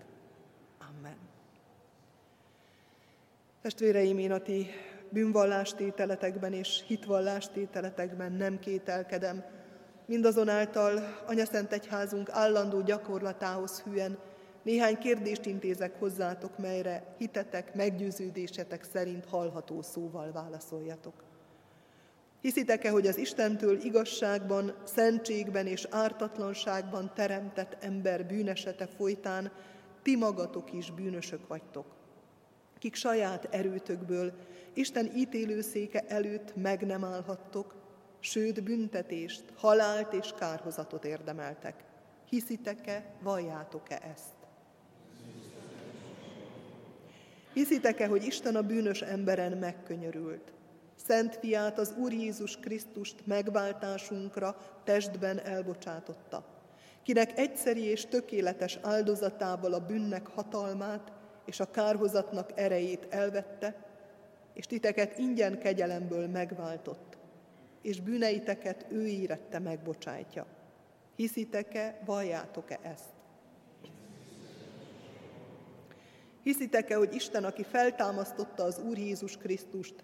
Amen. 0.79 1.17
Testvéreim, 3.63 4.19
én 4.19 4.33
a 4.33 4.39
ti 4.39 4.67
bűnvallástételetekben 5.09 6.53
és 6.53 6.85
hitvallástételetekben 6.87 8.33
nem 8.33 8.59
kételkedem, 8.59 9.45
mindazonáltal 10.07 11.23
Anyaszent 11.27 11.73
Egyházunk 11.73 12.29
állandó 12.31 12.81
gyakorlatához 12.81 13.81
hűen 13.81 14.19
néhány 14.63 14.99
kérdést 14.99 15.47
intézek 15.47 15.99
hozzátok, 15.99 16.59
melyre 16.59 17.15
hitetek, 17.19 17.75
meggyőződésetek 17.75 18.85
szerint 18.93 19.25
hallható 19.25 19.83
szóval 19.83 20.33
válaszoljatok. 20.33 21.32
Hiszitek-e, 22.43 22.91
hogy 22.91 23.07
az 23.07 23.17
Istentől 23.17 23.81
igazságban, 23.85 24.75
szentségben 24.85 25.67
és 25.67 25.87
ártatlanságban 25.91 27.13
teremtett 27.15 27.77
ember 27.81 28.27
bűnesete 28.27 28.87
folytán 28.87 29.53
ti 30.03 30.17
magatok 30.17 30.73
is 30.73 30.91
bűnösök 30.91 31.47
vagytok, 31.47 31.87
kik 32.79 32.95
saját 32.95 33.49
erőtökből 33.51 34.33
Isten 34.73 35.17
ítélőszéke 35.17 36.05
előtt 36.09 36.57
meg 36.57 36.87
nem 36.87 37.05
állhattok, 37.05 37.75
sőt 38.21 38.63
büntetést, 38.63 39.45
halált 39.57 40.13
és 40.13 40.31
kárhozatot 40.39 41.05
érdemeltek. 41.05 41.85
Hiszitek-e, 42.29 43.05
valljátok-e 43.21 44.01
ezt? 44.13 44.35
Hiszitek-e, 47.53 48.07
hogy 48.07 48.25
Isten 48.25 48.57
a 48.57 48.63
bűnös 48.63 49.03
emberen 49.03 49.59
megkönyörült, 49.59 50.53
Szent 51.07 51.37
fiát, 51.37 51.79
az 51.79 51.95
Úr 51.97 52.13
Jézus 52.13 52.57
Krisztust 52.57 53.27
megváltásunkra 53.27 54.57
testben 54.85 55.41
elbocsátotta, 55.41 56.45
kinek 57.03 57.39
egyszeri 57.39 57.83
és 57.83 58.07
tökéletes 58.07 58.79
áldozatával 58.83 59.73
a 59.73 59.87
bűnnek 59.87 60.27
hatalmát 60.27 61.13
és 61.45 61.61
a 61.61 61.71
kárhozatnak 61.71 62.51
erejét 62.55 63.07
elvette, 63.11 63.87
és 64.53 64.67
titeket 64.67 65.19
ingyen 65.19 65.59
kegyelemből 65.59 66.29
megváltott, 66.29 67.17
és 67.83 68.01
bűneiteket 68.01 68.87
ő 68.89 69.07
írette 69.07 69.59
megbocsájtja. 69.59 70.47
Hiszitek-e, 71.17 72.01
valljátok-e 72.05 72.79
ezt? 72.83 73.11
Hiszitek-e, 76.43 76.97
hogy 76.97 77.15
Isten, 77.15 77.45
aki 77.45 77.63
feltámasztotta 77.63 78.63
az 78.63 78.79
Úr 78.79 78.99
Jézus 78.99 79.37
Krisztust, 79.37 79.95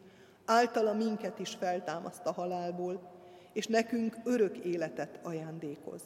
általa 0.48 0.92
minket 0.92 1.38
is 1.38 1.54
feltámaszt 1.54 2.26
a 2.26 2.32
halálból, 2.32 3.10
és 3.52 3.66
nekünk 3.66 4.16
örök 4.24 4.56
életet 4.56 5.18
ajándékoz? 5.22 6.02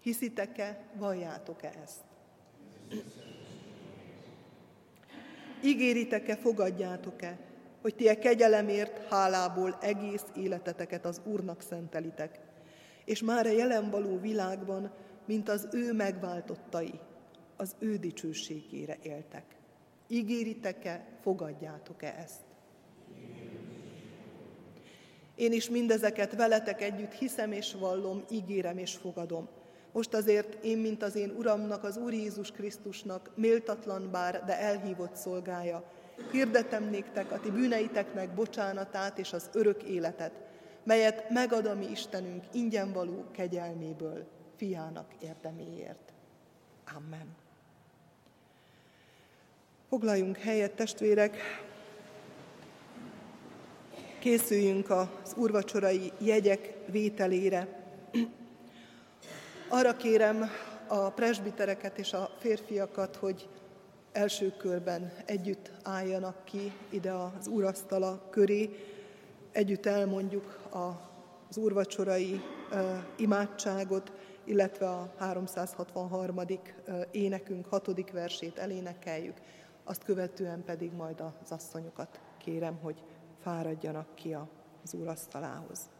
Hiszitek-e, 0.00 0.80
valljátok-e 0.94 1.72
ezt? 1.82 2.04
Ígéritek-e, 5.62 6.36
fogadjátok-e, 6.36 7.38
hogy 7.82 7.94
ti 7.94 8.08
a 8.08 8.18
kegyelemért, 8.18 9.08
hálából 9.08 9.78
egész 9.80 10.24
életeteket 10.36 11.04
az 11.04 11.20
Úrnak 11.24 11.60
szentelitek, 11.60 12.40
és 13.04 13.22
már 13.22 13.46
a 13.46 13.50
jelen 13.50 13.90
való 13.90 14.18
világban, 14.18 14.90
mint 15.24 15.48
az 15.48 15.68
ő 15.72 15.92
megváltottai, 15.92 17.00
az 17.56 17.74
ő 17.78 17.96
dicsőségére 17.96 18.96
éltek. 19.02 19.44
Ígéritek-e, 20.06 21.06
fogadjátok-e 21.20 22.14
ezt? 22.18 22.47
Én 25.38 25.52
is 25.52 25.70
mindezeket 25.70 26.36
veletek 26.36 26.82
együtt 26.82 27.12
hiszem 27.12 27.52
és 27.52 27.74
vallom, 27.78 28.24
ígérem 28.30 28.78
és 28.78 28.94
fogadom. 28.94 29.48
Most 29.92 30.14
azért 30.14 30.64
én, 30.64 30.78
mint 30.78 31.02
az 31.02 31.14
én 31.14 31.30
Uramnak, 31.30 31.84
az 31.84 31.96
Úr 31.96 32.12
Jézus 32.12 32.50
Krisztusnak, 32.50 33.30
méltatlan 33.34 34.10
bár, 34.10 34.44
de 34.44 34.58
elhívott 34.58 35.16
szolgája, 35.16 35.84
hirdetem 36.30 36.84
néktek 36.84 37.32
a 37.32 37.40
ti 37.40 37.50
bűneiteknek 37.50 38.34
bocsánatát 38.34 39.18
és 39.18 39.32
az 39.32 39.50
örök 39.52 39.82
életet, 39.82 40.32
melyet 40.84 41.30
megad 41.30 41.66
a 41.66 41.74
mi 41.74 41.86
Istenünk 41.90 42.44
ingyen 42.52 42.92
való 42.92 43.24
kegyelméből, 43.32 44.26
fiának 44.56 45.06
érdeméért. 45.20 46.12
Amen. 46.96 47.36
Foglaljunk 49.88 50.36
helyet, 50.36 50.74
testvérek! 50.74 51.36
Készüljünk 54.18 54.90
az 54.90 55.34
urvacsorai 55.36 56.12
jegyek 56.18 56.74
vételére. 56.90 57.68
Arra 59.68 59.96
kérem 59.96 60.50
a 60.86 61.10
presbitereket 61.10 61.98
és 61.98 62.12
a 62.12 62.30
férfiakat, 62.38 63.16
hogy 63.16 63.48
első 64.12 64.54
körben 64.56 65.12
együtt 65.24 65.70
álljanak 65.82 66.44
ki 66.44 66.72
ide 66.90 67.12
az 67.12 67.46
úrasztala 67.46 68.26
köré, 68.30 68.70
együtt 69.52 69.86
elmondjuk 69.86 70.58
az 70.70 71.56
úrvacsorai 71.56 72.40
imádságot, 73.16 74.12
illetve 74.44 74.88
a 74.88 75.14
363. 75.18 76.40
énekünk 77.10 77.66
hatodik 77.66 78.12
versét 78.12 78.58
elénekeljük, 78.58 79.36
azt 79.84 80.04
követően 80.04 80.64
pedig 80.64 80.92
majd 80.92 81.20
az 81.20 81.50
asszonyokat 81.50 82.20
kérem, 82.38 82.78
hogy 82.82 83.02
fáradjanak 83.40 84.14
ki 84.14 84.36
az 84.82 84.94
úrasztalához. 84.94 85.90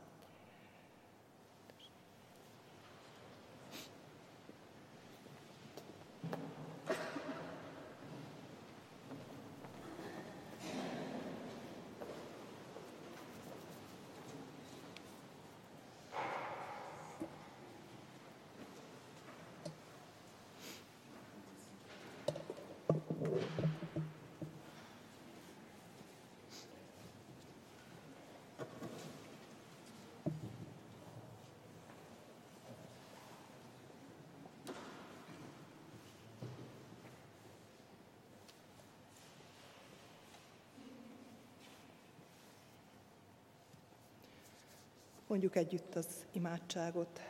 Mondjuk 45.29 45.57
együtt 45.57 45.95
az 45.95 46.07
imádságot. 46.33 47.21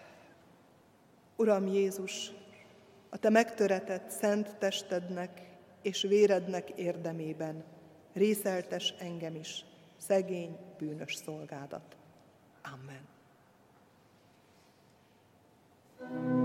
Uram 1.37 1.67
Jézus, 1.67 2.33
a 3.09 3.19
Te 3.19 3.31
megtöretett 3.31 4.11
szent 4.11 4.57
testednek 4.57 5.57
és 5.83 6.03
vérednek 6.03 6.71
érdemében 6.71 7.65
részeltes 8.13 8.95
engem 8.99 9.35
is, 9.35 9.65
szegény, 9.97 10.57
bűnös 10.79 11.15
szolgádat. 11.15 11.97
Amen. 12.63 13.07
a 16.01 16.38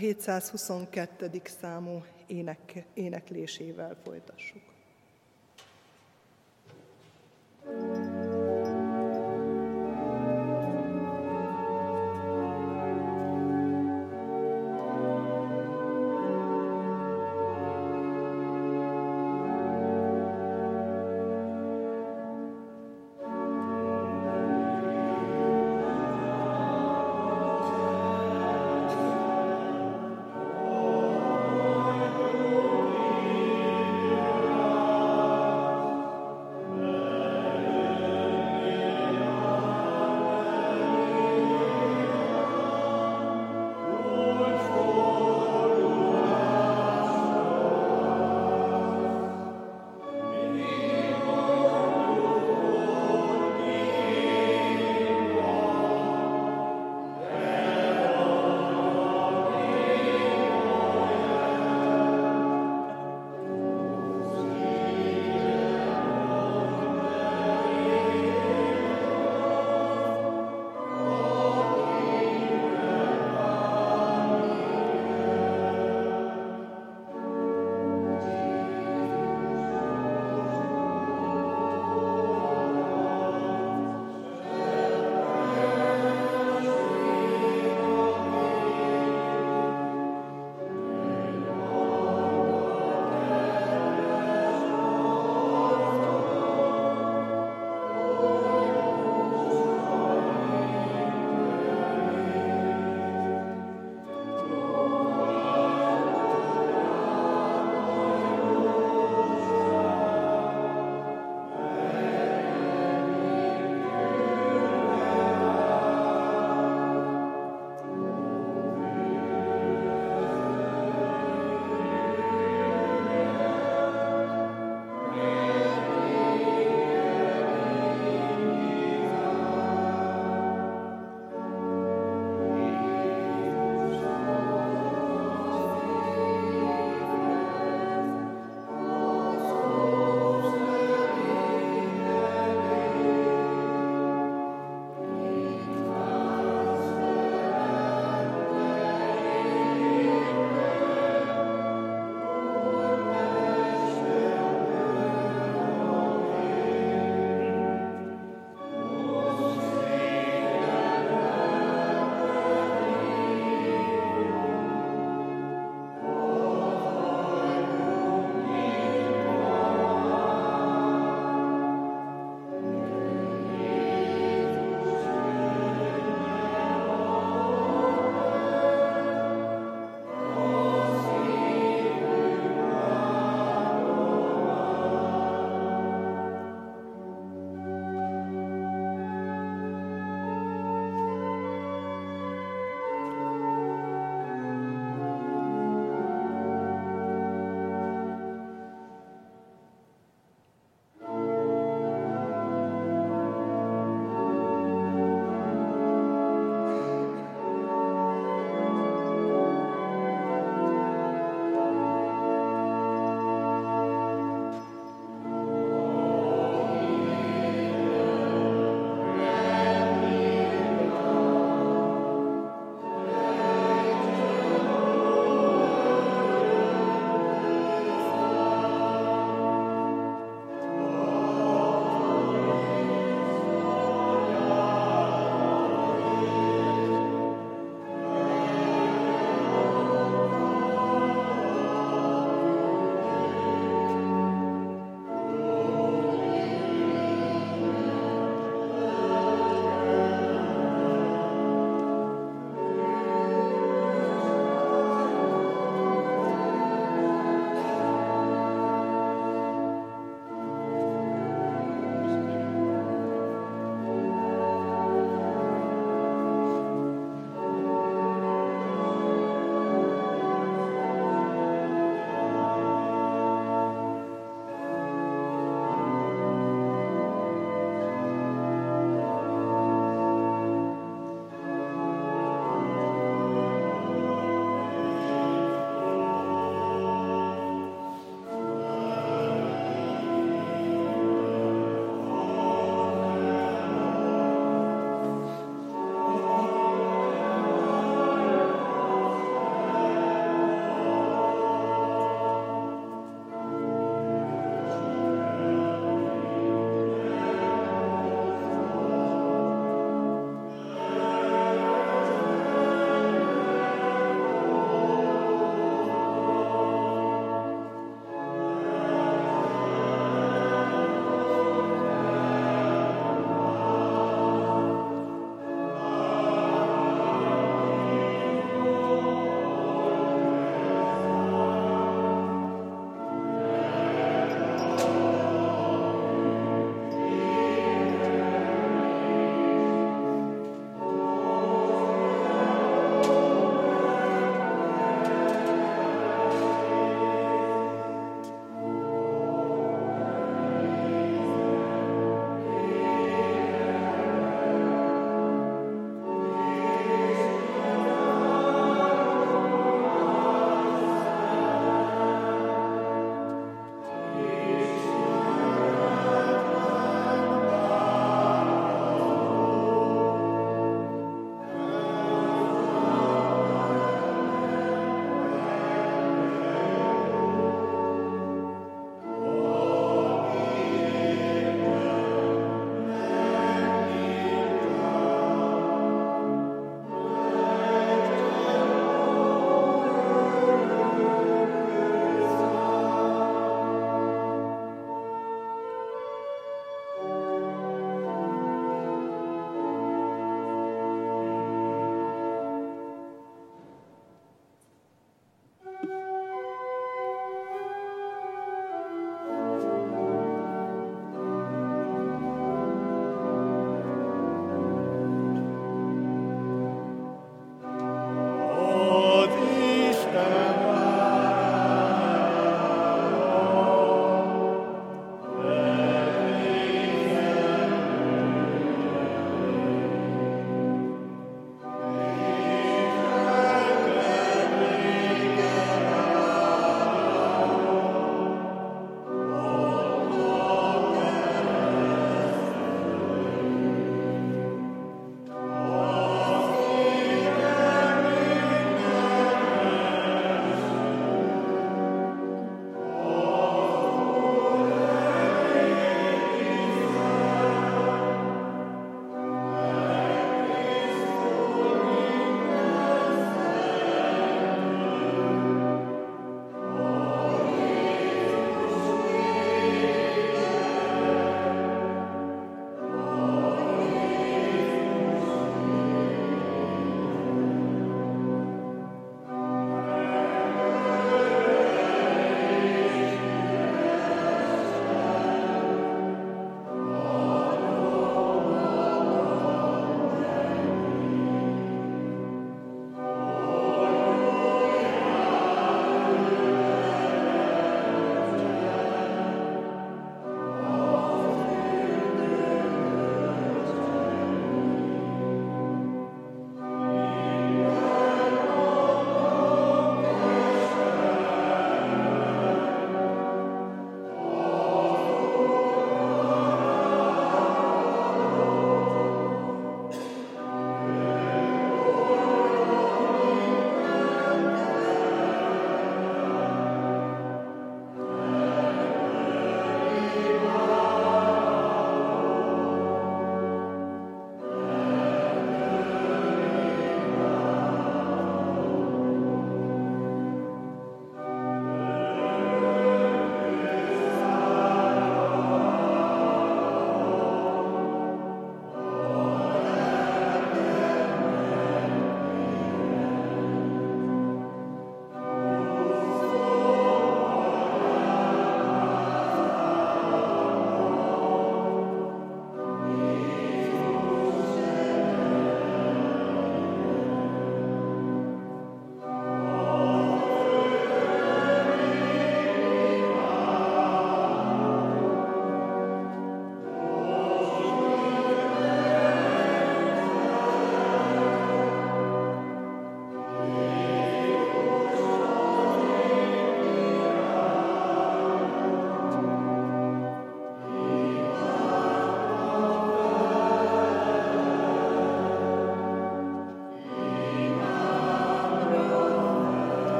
722. 0.00 1.40
számú 1.44 2.04
ének, 2.26 2.84
éneklésével 2.94 3.96
folytassuk. 4.04 4.62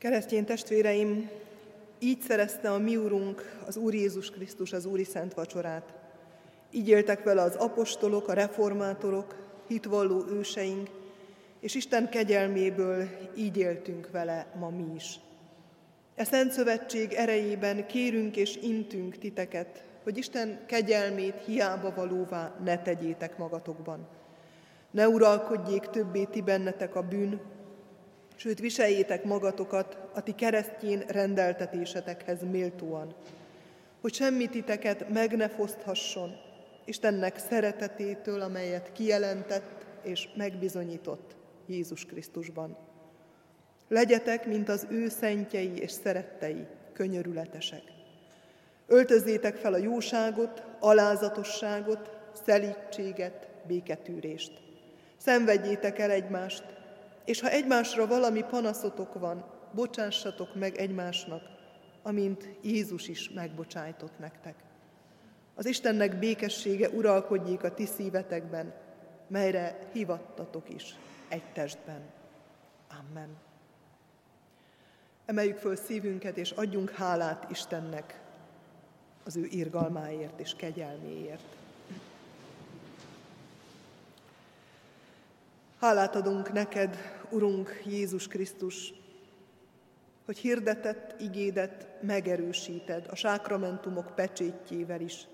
Keresztény 0.00 0.44
testvéreim, 0.44 1.30
így 1.98 2.20
szerezte 2.20 2.70
a 2.70 2.78
mi 2.78 2.96
Úrunk, 2.96 3.60
az 3.66 3.76
Úr 3.76 3.94
Jézus 3.94 4.30
Krisztus 4.30 4.72
az 4.72 4.84
Úri 4.84 5.04
Szent 5.04 5.34
Vacsorát. 5.34 5.92
Így 6.70 6.88
éltek 6.88 7.22
vele 7.22 7.42
az 7.42 7.54
apostolok, 7.54 8.28
a 8.28 8.32
reformátorok, 8.32 9.36
hitvalló 9.66 10.24
őseink, 10.28 10.88
és 11.60 11.74
Isten 11.74 12.08
kegyelméből 12.08 13.08
így 13.36 13.56
éltünk 13.56 14.10
vele 14.10 14.46
ma 14.58 14.68
mi 14.68 14.94
is. 14.94 15.20
E 16.14 16.24
Szent 16.24 16.52
Szövetség 16.52 17.12
erejében 17.12 17.86
kérünk 17.86 18.36
és 18.36 18.56
intünk 18.56 19.18
titeket, 19.18 19.84
hogy 20.02 20.18
Isten 20.18 20.60
kegyelmét 20.66 21.42
hiába 21.44 21.94
valóvá 21.94 22.54
ne 22.64 22.82
tegyétek 22.82 23.38
magatokban. 23.38 24.08
Ne 24.90 25.08
uralkodjék 25.08 25.82
többé 25.82 26.24
ti 26.24 26.42
bennetek 26.42 26.94
a 26.94 27.02
bűn, 27.02 27.40
sőt 28.40 28.58
viseljétek 28.58 29.24
magatokat 29.24 29.98
a 30.14 30.22
ti 30.22 30.34
keresztjén 30.34 31.04
rendeltetésetekhez 31.06 32.38
méltóan, 32.50 33.14
hogy 34.00 34.14
semmi 34.14 34.46
titeket 34.46 35.08
meg 35.08 35.36
ne 35.36 35.48
foszthasson 35.48 36.30
Istennek 36.84 37.38
szeretetétől, 37.38 38.40
amelyet 38.40 38.92
kijelentett 38.92 39.86
és 40.02 40.28
megbizonyított 40.36 41.36
Jézus 41.66 42.04
Krisztusban. 42.06 42.76
Legyetek, 43.88 44.46
mint 44.46 44.68
az 44.68 44.86
ő 44.90 45.08
szentjei 45.08 45.78
és 45.78 45.90
szerettei, 45.90 46.66
könyörületesek. 46.92 47.82
Öltözzétek 48.86 49.56
fel 49.56 49.72
a 49.72 49.78
jóságot, 49.78 50.62
alázatosságot, 50.78 52.18
szelítséget, 52.46 53.48
béketűrést. 53.66 54.52
Szenvedjétek 55.16 55.98
el 55.98 56.10
egymást, 56.10 56.79
és 57.24 57.40
ha 57.40 57.48
egymásra 57.48 58.06
valami 58.06 58.42
panaszotok 58.42 59.18
van, 59.18 59.44
bocsássatok 59.74 60.54
meg 60.54 60.76
egymásnak, 60.76 61.42
amint 62.02 62.48
Jézus 62.62 63.08
is 63.08 63.30
megbocsájtott 63.30 64.18
nektek. 64.18 64.54
Az 65.54 65.66
Istennek 65.66 66.18
békessége 66.18 66.88
uralkodjék 66.88 67.62
a 67.62 67.74
ti 67.74 67.86
szívetekben, 67.86 68.74
melyre 69.26 69.78
hivattatok 69.92 70.68
is 70.74 70.96
egy 71.28 71.52
testben. 71.52 72.00
Amen. 73.00 73.36
Emeljük 75.26 75.56
föl 75.56 75.76
szívünket, 75.76 76.36
és 76.36 76.50
adjunk 76.50 76.90
hálát 76.90 77.50
Istennek 77.50 78.20
az 79.24 79.36
ő 79.36 79.44
irgalmáért 79.44 80.40
és 80.40 80.54
kegyelméért. 80.54 81.59
Hálát 85.80 86.14
adunk 86.14 86.52
neked, 86.52 86.96
Urunk 87.30 87.82
Jézus 87.86 88.28
Krisztus, 88.28 88.92
hogy 90.24 90.38
hirdetett 90.38 91.20
igédet 91.20 91.86
megerősíted 92.02 93.06
a 93.10 93.14
sákramentumok 93.14 94.14
pecsétjével 94.14 95.00
is, 95.00 95.26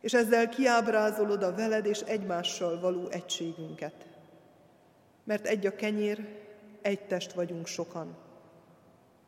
és 0.00 0.14
ezzel 0.14 0.48
kiábrázolod 0.48 1.42
a 1.42 1.54
veled 1.54 1.86
és 1.86 2.00
egymással 2.00 2.80
való 2.80 3.08
egységünket. 3.08 4.08
Mert 5.24 5.46
egy 5.46 5.66
a 5.66 5.74
kenyér, 5.74 6.28
egy 6.82 7.06
test 7.06 7.32
vagyunk 7.32 7.66
sokan, 7.66 8.16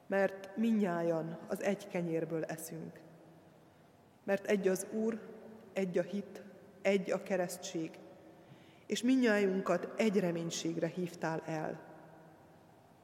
mert 0.07 0.57
minnyájan 0.57 1.39
az 1.49 1.63
egy 1.63 1.89
kenyérből 1.89 2.45
eszünk. 2.45 3.01
Mert 4.25 4.47
egy 4.47 4.69
az 4.69 4.87
Úr, 4.93 5.19
egy 5.73 5.99
a 5.99 6.03
hit, 6.03 6.43
egy 6.83 7.11
a 7.11 7.23
keresztség, 7.23 7.91
és 8.87 9.03
minnyájunkat 9.03 9.89
egy 9.97 10.21
reménységre 10.21 10.87
hívtál 10.87 11.43
el. 11.45 11.81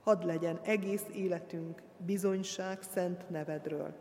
Hadd 0.02 0.26
legyen 0.26 0.60
egész 0.62 1.04
életünk 1.14 1.82
bizonyság 1.96 2.82
szent 2.82 3.30
nevedről. 3.30 3.94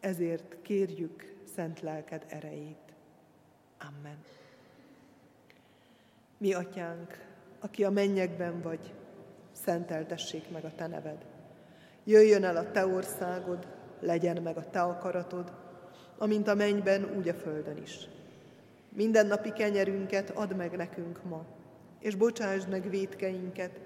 Ezért 0.00 0.56
kérjük 0.62 1.34
szent 1.54 1.80
lelked 1.80 2.24
erejét. 2.28 2.94
Amen. 3.78 4.18
Mi, 6.38 6.52
atyánk, 6.52 7.26
aki 7.60 7.84
a 7.84 7.90
mennyekben 7.90 8.62
vagy, 8.62 8.94
szenteltessék 9.52 10.50
meg 10.50 10.64
a 10.64 10.74
te 10.76 10.86
neved. 10.86 11.24
Jöjjön 12.04 12.44
el 12.44 12.56
a 12.56 12.70
te 12.70 12.86
országod, 12.86 13.66
legyen 14.00 14.42
meg 14.42 14.56
a 14.56 14.70
te 14.70 14.82
akaratod, 14.82 15.52
amint 16.18 16.48
a 16.48 16.54
mennyben, 16.54 17.16
úgy 17.16 17.28
a 17.28 17.34
földön 17.34 17.76
is. 17.76 18.08
Minden 18.92 19.26
napi 19.26 19.52
kenyerünket 19.52 20.30
add 20.30 20.54
meg 20.54 20.76
nekünk 20.76 21.24
ma, 21.24 21.46
és 22.00 22.14
bocsásd 22.14 22.68
meg 22.68 22.90
védkeinket, 22.90 23.80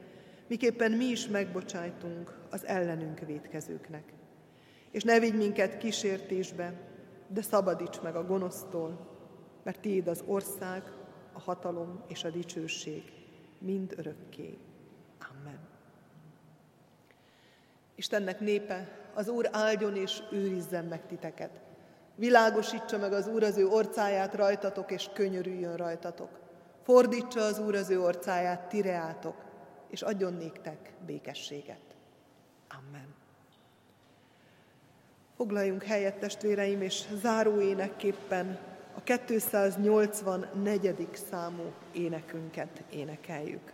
miképpen 0.46 0.92
mi 0.92 1.04
is 1.04 1.26
megbocsájtunk 1.26 2.38
az 2.50 2.66
ellenünk 2.66 3.18
védkezőknek. 3.18 4.12
És 4.90 5.02
ne 5.02 5.18
vigy 5.18 5.36
minket 5.36 5.78
kísértésbe, 5.78 6.72
de 7.28 7.42
szabadíts 7.42 8.00
meg 8.00 8.16
a 8.16 8.26
gonosztól, 8.26 9.16
mert 9.62 9.80
tiéd 9.80 10.08
az 10.08 10.22
ország, 10.26 10.82
a 11.32 11.40
hatalom 11.40 12.02
és 12.08 12.24
a 12.24 12.30
dicsőség 12.30 13.02
mind 13.58 13.94
örökké. 13.96 14.58
Amen. 15.30 15.58
Istennek 17.94 18.40
népe, 18.40 18.98
az 19.14 19.28
Úr 19.28 19.48
áldjon 19.52 19.96
és 19.96 20.22
őrizzen 20.32 20.84
meg 20.84 21.06
titeket. 21.06 21.63
Világosítsa 22.14 22.98
meg 22.98 23.12
az 23.12 23.26
Úr 23.26 23.42
az 23.42 23.56
ő 23.56 23.66
orcáját 23.66 24.34
rajtatok, 24.34 24.90
és 24.90 25.08
könyörüljön 25.12 25.76
rajtatok. 25.76 26.28
Fordítsa 26.82 27.40
az 27.40 27.58
Úr 27.58 27.74
az 27.74 27.90
ő 27.90 28.00
orcáját 28.00 28.68
tireátok, 28.68 29.36
és 29.90 30.02
adjon 30.02 30.34
néktek 30.34 30.92
békességet. 31.06 31.80
Amen. 32.78 33.14
Foglaljunk 35.36 35.82
helyet, 35.82 36.18
testvéreim, 36.18 36.82
és 36.82 37.04
záró 37.22 37.60
énekképpen 37.60 38.58
a 38.94 39.02
284. 39.02 41.08
számú 41.30 41.72
énekünket 41.92 42.82
énekeljük. 42.90 43.73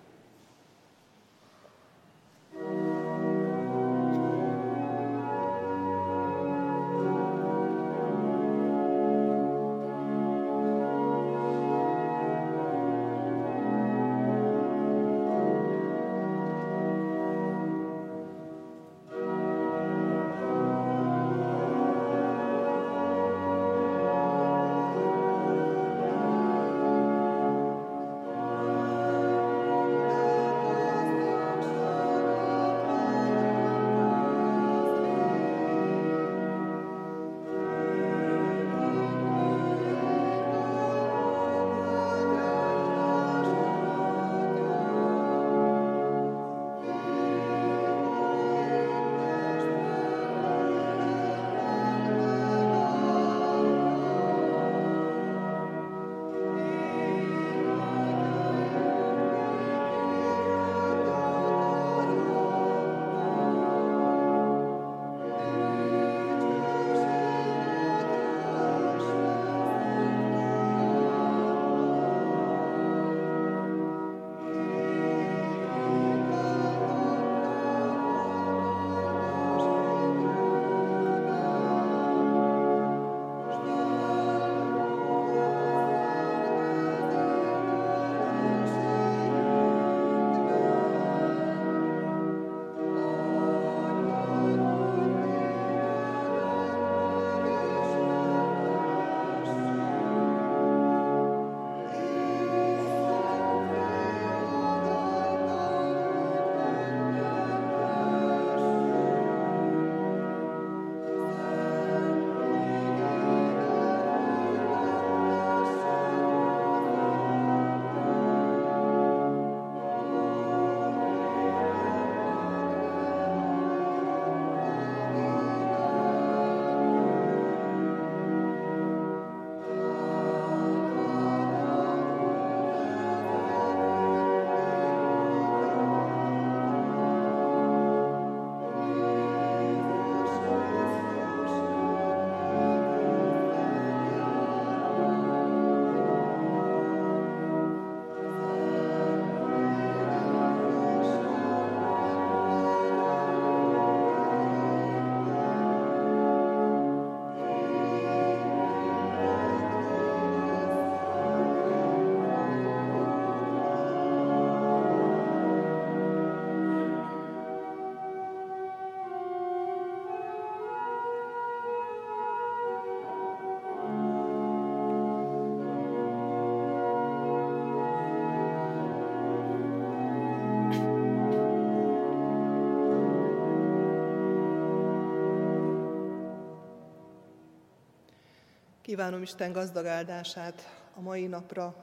Kívánom 188.91 189.23
Isten 189.23 189.53
gazdag 189.53 189.87
áldását 189.87 190.87
a 190.95 191.01
mai 191.01 191.27
napra, 191.27 191.75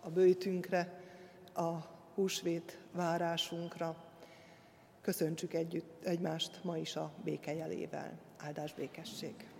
a 0.00 0.10
bőjtünkre, 0.10 1.00
a 1.54 1.70
húsvét 2.14 2.78
várásunkra. 2.92 3.96
Köszöntsük 5.00 5.54
együtt 5.54 6.04
egymást 6.04 6.64
ma 6.64 6.76
is 6.76 6.96
a 6.96 7.12
békejelével. 7.24 8.18
Áldás 8.36 8.74
békesség! 8.74 9.55